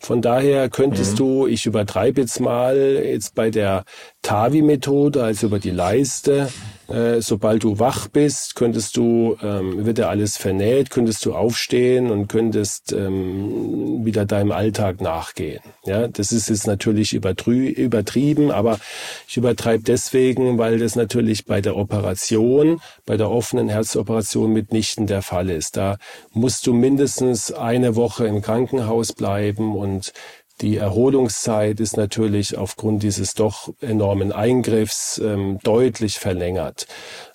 Von 0.00 0.20
daher 0.20 0.68
könntest 0.68 1.12
mhm. 1.12 1.16
du, 1.16 1.46
ich 1.46 1.64
übertreibe 1.66 2.20
jetzt 2.20 2.40
mal, 2.40 2.76
jetzt 2.76 3.36
bei 3.36 3.50
der 3.50 3.84
TAVI-Methode, 4.22 5.22
also 5.22 5.46
über 5.46 5.60
die 5.60 5.70
Leiste, 5.70 6.48
äh, 6.92 7.22
sobald 7.22 7.64
du 7.64 7.78
wach 7.78 8.08
bist, 8.08 8.54
könntest 8.54 8.96
du, 8.98 9.36
ähm, 9.42 9.86
wird 9.86 9.98
ja 9.98 10.08
alles 10.08 10.36
vernäht, 10.36 10.90
könntest 10.90 11.24
du 11.24 11.34
aufstehen 11.34 12.10
und 12.10 12.28
könntest 12.28 12.92
ähm, 12.92 14.04
wieder 14.04 14.26
deinem 14.26 14.52
Alltag 14.52 15.00
nachgehen. 15.00 15.62
Ja, 15.84 16.06
das 16.08 16.32
ist 16.32 16.50
jetzt 16.50 16.66
natürlich 16.66 17.14
übertrieben, 17.14 18.50
aber 18.50 18.78
ich 19.26 19.38
übertreibe 19.38 19.84
deswegen, 19.84 20.58
weil 20.58 20.78
das 20.78 20.94
natürlich 20.94 21.46
bei 21.46 21.62
der 21.62 21.76
Operation, 21.76 22.80
bei 23.06 23.16
der 23.16 23.30
offenen 23.30 23.70
Herzoperation 23.70 24.52
mitnichten 24.52 25.06
der 25.06 25.22
Fall 25.22 25.48
ist. 25.48 25.78
Da 25.78 25.96
musst 26.32 26.66
du 26.66 26.74
mindestens 26.74 27.52
eine 27.52 27.96
Woche 27.96 28.26
im 28.26 28.42
Krankenhaus 28.42 29.14
bleiben 29.14 29.76
und 29.76 30.12
die 30.60 30.76
Erholungszeit 30.76 31.80
ist 31.80 31.96
natürlich 31.96 32.56
aufgrund 32.56 33.02
dieses 33.02 33.34
doch 33.34 33.70
enormen 33.80 34.32
Eingriffs 34.32 35.18
ähm, 35.18 35.58
deutlich 35.64 36.18
verlängert. 36.18 36.86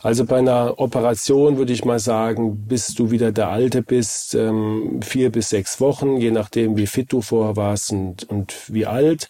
Also 0.02 0.26
bei 0.26 0.38
einer 0.38 0.80
Operation 0.80 1.58
würde 1.58 1.74
ich 1.74 1.84
mal 1.84 2.00
sagen, 2.00 2.68
bis 2.68 2.88
du 2.94 3.12
wieder 3.12 3.32
der 3.32 3.50
Alte 3.50 3.82
bist, 3.82 4.36
ähm, 4.36 5.02
vier 5.02 5.32
bis 5.32 5.50
sechs 5.50 5.82
Wochen, 5.82 6.18
je 6.18 6.32
nachdem 6.32 6.78
wie 6.78 6.88
fit 6.88 7.12
du 7.12 7.22
vorher 7.22 7.56
warst 7.56 7.92
und, 7.92 8.30
und 8.30 8.54
wie 8.74 8.86
alt. 8.86 9.30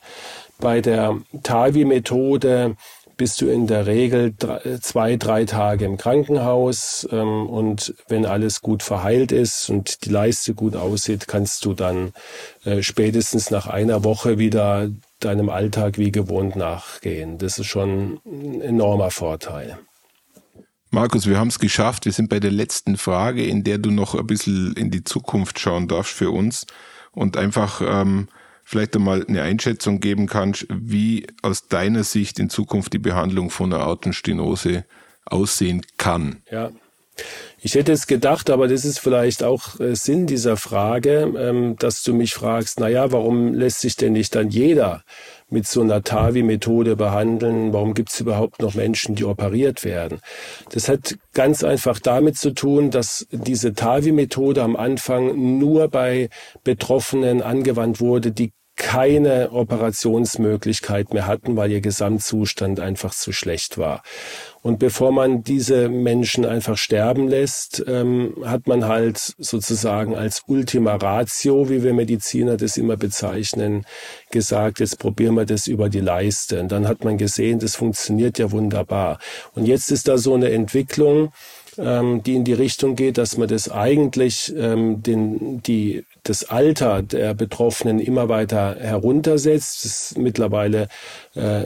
Bei 0.60 0.82
der 0.82 1.18
TAVI-Methode 1.44 2.76
bist 3.18 3.42
du 3.42 3.48
in 3.48 3.68
der 3.68 3.88
Regel 3.88 4.34
drei, 4.38 4.78
zwei, 4.80 5.16
drei 5.18 5.46
Tage 5.46 5.86
im 5.86 5.98
Krankenhaus 5.98 7.08
ähm, 7.12 7.48
und 7.48 7.96
wenn 8.08 8.26
alles 8.26 8.62
gut 8.62 8.84
verheilt 8.84 9.32
ist 9.32 9.70
und 9.70 10.06
die 10.06 10.10
Leiste 10.10 10.54
gut 10.54 10.76
aussieht, 10.76 11.28
kannst 11.28 11.66
du 11.66 11.74
dann 11.74 12.14
äh, 12.64 12.82
spätestens 12.82 13.52
nach 13.52 13.68
einer 13.68 14.04
Woche 14.04 14.38
wieder 14.38 14.90
deinem 15.20 15.50
Alltag 15.50 15.98
wie 15.98 16.12
gewohnt 16.12 16.56
nachgehen. 16.56 17.38
Das 17.40 17.58
ist 17.58 17.68
schon 17.68 18.20
ein 18.26 18.62
enormer 18.62 19.12
Vorteil. 19.12 19.80
Markus, 20.90 21.28
wir 21.28 21.38
haben 21.38 21.50
es 21.50 21.60
geschafft. 21.60 22.06
Wir 22.06 22.14
sind 22.14 22.30
bei 22.30 22.40
der 22.40 22.52
letzten 22.52 22.98
Frage, 22.98 23.46
in 23.46 23.64
der 23.64 23.78
du 23.78 23.92
noch 23.92 24.16
ein 24.16 24.26
bisschen 24.26 24.74
in 24.74 24.90
die 24.90 25.04
Zukunft 25.04 25.60
schauen 25.60 25.88
darfst 25.88 26.14
für 26.14 26.32
uns 26.32 26.66
und 27.12 27.36
einfach 27.36 27.82
ähm, 27.82 28.30
vielleicht 28.68 28.98
einmal 28.98 29.26
eine 29.26 29.44
Einschätzung 29.44 30.02
geben 30.02 30.28
kannst, 30.28 30.68
wie 30.70 31.26
aus 31.42 31.70
deiner 31.70 32.04
Sicht 32.04 32.38
in 32.38 32.50
Zukunft 32.50 32.92
die 32.92 33.00
Behandlung 33.00 33.50
von 33.50 33.72
Aortenstenose 33.72 34.84
aussehen 35.26 35.84
kann. 35.98 36.42
Ja. 36.52 36.72
Ich 37.60 37.74
hätte 37.74 37.92
es 37.92 38.06
gedacht, 38.06 38.50
aber 38.50 38.68
das 38.68 38.86
ist 38.86 39.00
vielleicht 39.00 39.42
auch 39.42 39.80
äh, 39.80 39.96
Sinn 39.96 40.28
dieser 40.28 40.58
Frage, 40.58 41.34
ähm, 41.38 41.76
dass 41.80 42.04
du 42.04 42.14
mich 42.14 42.34
fragst, 42.34 42.80
na 42.80 42.88
ja, 42.88 43.12
warum 43.12 43.54
lässt 43.54 43.80
sich 43.82 43.96
denn 43.96 44.14
nicht 44.14 44.36
dann 44.36 44.50
jeder 44.50 45.04
mit 45.50 45.66
so 45.66 45.82
einer 45.82 46.04
TAVI-Methode 46.04 46.96
behandeln? 46.96 47.74
Warum 47.74 47.94
gibt 47.94 48.12
es 48.12 48.20
überhaupt 48.20 48.62
noch 48.62 48.76
Menschen, 48.76 49.16
die 49.16 49.24
operiert 49.24 49.84
werden? 49.84 50.20
Das 50.72 50.88
hat 50.88 51.18
ganz 51.34 51.64
einfach 51.64 52.00
damit 52.00 52.38
zu 52.38 52.52
tun, 52.52 52.92
dass 52.92 53.26
diese 53.32 53.74
TAVI-Methode 53.74 54.62
am 54.62 54.76
Anfang 54.76 55.58
nur 55.58 55.88
bei 55.88 56.30
Betroffenen 56.64 57.42
angewandt 57.42 58.00
wurde, 58.00 58.32
die 58.32 58.52
keine 58.78 59.52
Operationsmöglichkeit 59.52 61.12
mehr 61.14 61.28
hatten, 61.28 61.58
weil 61.58 61.72
ihr 61.72 61.82
Gesamtzustand 61.82 62.80
einfach 62.80 63.14
zu 63.14 63.34
schlecht 63.34 63.78
war. 63.78 64.04
Und 64.62 64.80
bevor 64.80 65.12
man 65.12 65.44
diese 65.44 65.90
Menschen 65.90 66.46
einfach 66.46 66.78
sterben 66.78 67.28
lässt, 67.28 67.84
ähm, 67.88 68.36
hat 68.46 68.68
man 68.68 68.86
halt 68.86 69.34
sozusagen 69.38 70.16
als 70.16 70.44
Ultima 70.48 70.96
Ratio, 70.96 71.70
wie 71.70 71.84
wir 71.84 71.94
Mediziner 71.94 72.56
das 72.56 72.78
immer 72.78 72.98
bezeichnen, 72.98 73.86
gesagt, 74.30 74.80
jetzt 74.80 75.00
probieren 75.00 75.36
wir 75.36 75.46
das 75.46 75.68
über 75.68 75.90
die 75.90 76.00
Leiste. 76.00 76.60
Und 76.60 76.72
dann 76.72 76.88
hat 76.88 77.04
man 77.04 77.18
gesehen, 77.18 77.60
das 77.60 77.76
funktioniert 77.76 78.38
ja 78.40 78.52
wunderbar. 78.52 79.20
Und 79.56 79.66
jetzt 79.66 79.92
ist 79.92 80.08
da 80.08 80.18
so 80.18 80.34
eine 80.34 80.52
Entwicklung, 80.52 81.32
ähm, 81.78 82.24
die 82.24 82.36
in 82.36 82.44
die 82.44 82.54
Richtung 82.54 82.96
geht, 82.96 83.18
dass 83.18 83.38
man 83.38 83.48
das 83.48 83.70
eigentlich 83.70 84.54
ähm, 84.58 85.02
den, 85.02 85.62
die, 85.64 86.04
das 86.30 86.50
Alter 86.50 87.02
der 87.02 87.34
Betroffenen 87.34 88.00
immer 88.00 88.30
weiter 88.30 88.76
heruntersetzt. 88.80 89.86
Das 89.86 90.16
mittlerweile 90.18 90.88
äh, 91.36 91.64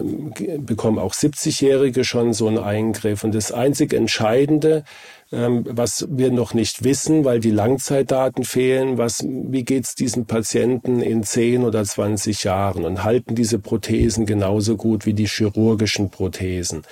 bekommen 0.58 1.00
auch 1.00 1.14
70-Jährige 1.14 2.04
schon 2.04 2.34
so 2.34 2.48
einen 2.48 2.60
Eingriff. 2.60 3.24
Und 3.24 3.36
das 3.36 3.52
einzig 3.52 3.94
Entscheidende, 3.94 4.84
ähm, 5.32 5.66
was 5.68 6.08
wir 6.10 6.32
noch 6.32 6.54
nicht 6.54 6.84
wissen, 6.84 7.24
weil 7.24 7.40
die 7.40 7.52
Langzeitdaten 7.52 8.44
fehlen, 8.44 8.98
was, 8.98 9.24
wie 9.26 9.64
geht's 9.64 9.96
diesen 9.96 10.26
Patienten 10.26 11.02
in 11.02 11.24
10 11.24 11.64
oder 11.64 11.84
20 11.84 12.44
Jahren 12.44 12.84
und 12.84 13.04
halten 13.04 13.36
diese 13.36 13.60
Prothesen 13.60 14.26
genauso 14.26 14.76
gut 14.76 15.06
wie 15.06 15.14
die 15.14 15.28
chirurgischen 15.28 16.10
Prothesen? 16.10 16.84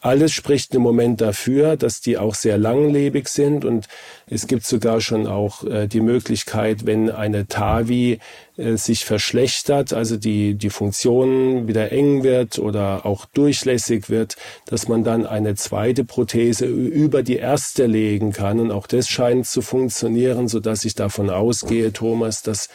Alles 0.00 0.32
spricht 0.32 0.74
im 0.74 0.82
Moment 0.82 1.20
dafür, 1.20 1.76
dass 1.76 2.00
die 2.00 2.16
auch 2.16 2.34
sehr 2.34 2.56
langlebig 2.56 3.28
sind 3.28 3.64
und 3.64 3.86
es 4.26 4.46
gibt 4.46 4.64
sogar 4.64 5.00
schon 5.00 5.26
auch 5.26 5.64
äh, 5.64 5.86
die 5.86 6.00
Möglichkeit, 6.00 6.86
wenn 6.86 7.10
eine 7.10 7.46
TAVI 7.46 8.18
äh, 8.56 8.76
sich 8.76 9.04
verschlechtert, 9.04 9.92
also 9.92 10.16
die, 10.16 10.54
die 10.54 10.70
Funktion 10.70 11.68
wieder 11.68 11.92
eng 11.92 12.22
wird 12.22 12.58
oder 12.58 13.04
auch 13.04 13.26
durchlässig 13.26 14.08
wird, 14.08 14.36
dass 14.66 14.88
man 14.88 15.04
dann 15.04 15.26
eine 15.26 15.54
zweite 15.54 16.04
Prothese 16.04 16.64
über 16.66 17.22
die 17.22 17.36
erste 17.36 17.86
legen 17.86 18.32
kann. 18.32 18.58
Und 18.58 18.70
auch 18.70 18.86
das 18.86 19.08
scheint 19.08 19.46
zu 19.46 19.60
funktionieren, 19.60 20.48
so 20.48 20.60
dass 20.60 20.84
ich 20.86 20.94
davon 20.94 21.28
ausgehe, 21.28 21.92
Thomas, 21.92 22.42
dass 22.42 22.70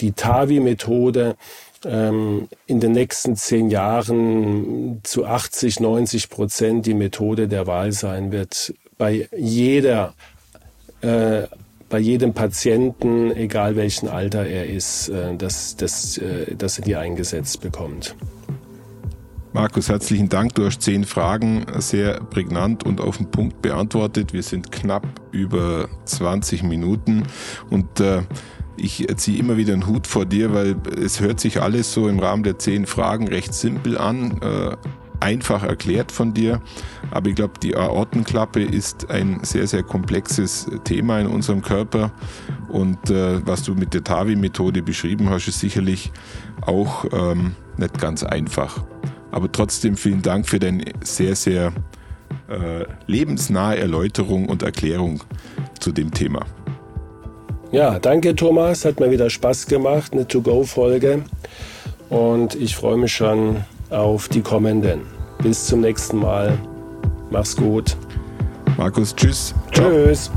die 0.00 0.12
TAVI-Methode 0.12 1.36
ähm, 1.84 2.48
in 2.66 2.80
den 2.80 2.92
nächsten 2.92 3.36
zehn 3.36 3.70
Jahren 3.70 5.00
zu 5.02 5.26
80, 5.26 5.80
90 5.80 6.30
Prozent 6.30 6.86
die 6.86 6.94
Methode 6.94 7.48
der 7.48 7.66
Wahl 7.66 7.92
sein 7.92 8.32
wird. 8.32 8.74
Bei 8.98 9.28
jeder, 9.36 10.14
äh, 11.00 11.42
bei 11.88 11.98
jedem 11.98 12.32
Patienten, 12.34 13.30
egal 13.32 13.76
welchen 13.76 14.08
Alter 14.08 14.46
er 14.46 14.66
ist, 14.66 15.08
äh, 15.08 15.36
dass, 15.36 15.76
dass, 15.76 16.18
äh, 16.18 16.54
dass 16.54 16.78
er 16.78 16.84
die 16.84 16.96
eingesetzt 16.96 17.60
bekommt. 17.60 18.14
Markus, 19.54 19.90
herzlichen 19.90 20.30
Dank. 20.30 20.54
Du 20.54 20.64
hast 20.64 20.80
zehn 20.80 21.04
Fragen 21.04 21.66
sehr 21.76 22.20
prägnant 22.20 22.84
und 22.84 23.02
auf 23.02 23.18
den 23.18 23.30
Punkt 23.30 23.60
beantwortet. 23.60 24.32
Wir 24.32 24.42
sind 24.42 24.72
knapp 24.72 25.06
über 25.30 25.90
20 26.06 26.62
Minuten 26.62 27.24
und 27.68 28.00
äh, 28.00 28.22
ich 28.82 29.06
ziehe 29.16 29.38
immer 29.38 29.56
wieder 29.56 29.72
einen 29.72 29.86
Hut 29.86 30.06
vor 30.06 30.26
dir, 30.26 30.52
weil 30.52 30.76
es 31.00 31.20
hört 31.20 31.38
sich 31.38 31.62
alles 31.62 31.92
so 31.92 32.08
im 32.08 32.18
Rahmen 32.18 32.42
der 32.42 32.58
zehn 32.58 32.86
Fragen 32.86 33.28
recht 33.28 33.54
simpel 33.54 33.96
an, 33.96 34.40
äh, 34.42 34.76
einfach 35.20 35.62
erklärt 35.62 36.10
von 36.10 36.34
dir. 36.34 36.60
Aber 37.12 37.28
ich 37.28 37.36
glaube, 37.36 37.54
die 37.62 37.76
Aortenklappe 37.76 38.62
ist 38.62 39.08
ein 39.08 39.38
sehr, 39.44 39.68
sehr 39.68 39.84
komplexes 39.84 40.66
Thema 40.82 41.20
in 41.20 41.28
unserem 41.28 41.62
Körper. 41.62 42.10
Und 42.68 43.08
äh, 43.08 43.46
was 43.46 43.62
du 43.62 43.74
mit 43.74 43.94
der 43.94 44.02
TAVI-Methode 44.02 44.82
beschrieben 44.82 45.30
hast, 45.30 45.46
ist 45.46 45.60
sicherlich 45.60 46.10
auch 46.62 47.04
ähm, 47.12 47.54
nicht 47.76 48.00
ganz 48.00 48.24
einfach. 48.24 48.84
Aber 49.30 49.50
trotzdem 49.50 49.96
vielen 49.96 50.22
Dank 50.22 50.48
für 50.48 50.58
deine 50.58 50.84
sehr, 51.04 51.36
sehr 51.36 51.72
äh, 52.48 52.84
lebensnahe 53.06 53.78
Erläuterung 53.78 54.48
und 54.48 54.62
Erklärung 54.62 55.22
zu 55.78 55.92
dem 55.92 56.10
Thema. 56.10 56.44
Ja, 57.72 57.98
danke 57.98 58.36
Thomas, 58.36 58.84
hat 58.84 59.00
mir 59.00 59.10
wieder 59.10 59.28
Spaß 59.30 59.66
gemacht, 59.66 60.12
eine 60.12 60.28
To-Go-Folge. 60.28 61.24
Und 62.10 62.54
ich 62.54 62.76
freue 62.76 62.98
mich 62.98 63.14
schon 63.14 63.64
auf 63.88 64.28
die 64.28 64.42
kommenden. 64.42 65.06
Bis 65.42 65.68
zum 65.68 65.80
nächsten 65.80 66.18
Mal. 66.18 66.58
Mach's 67.30 67.56
gut. 67.56 67.96
Markus, 68.76 69.16
tschüss. 69.16 69.54
Tschüss. 69.70 70.30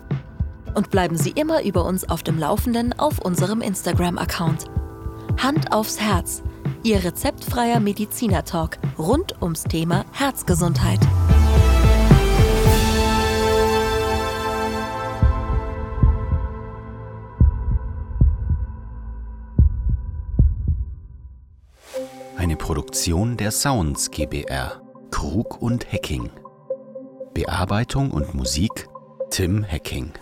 und 0.75 0.91
bleiben 0.91 1.17
Sie 1.17 1.31
immer 1.31 1.65
über 1.65 1.85
uns 1.85 2.09
auf 2.09 2.23
dem 2.23 2.39
Laufenden 2.39 2.97
auf 2.97 3.19
unserem 3.19 3.61
Instagram-Account. 3.61 4.67
Hand 5.39 5.73
aufs 5.73 6.01
Herz, 6.01 6.43
Ihr 6.83 7.03
rezeptfreier 7.03 7.81
Mediziner-Talk 7.81 8.79
rund 8.99 9.41
ums 9.41 9.65
Thema 9.65 10.05
Herzgesundheit. 10.13 11.01
Eine 22.37 22.57
Produktion 22.57 23.39
der 23.39 23.51
Sounds 23.51 24.11
GBR. 24.11 24.83
Krug 25.11 25.63
und 25.63 25.91
Hacking. 25.91 26.29
Bearbeitung 27.33 28.11
und 28.11 28.35
Musik 28.35 28.89
Tim 29.31 29.65
Hacking. 29.67 30.13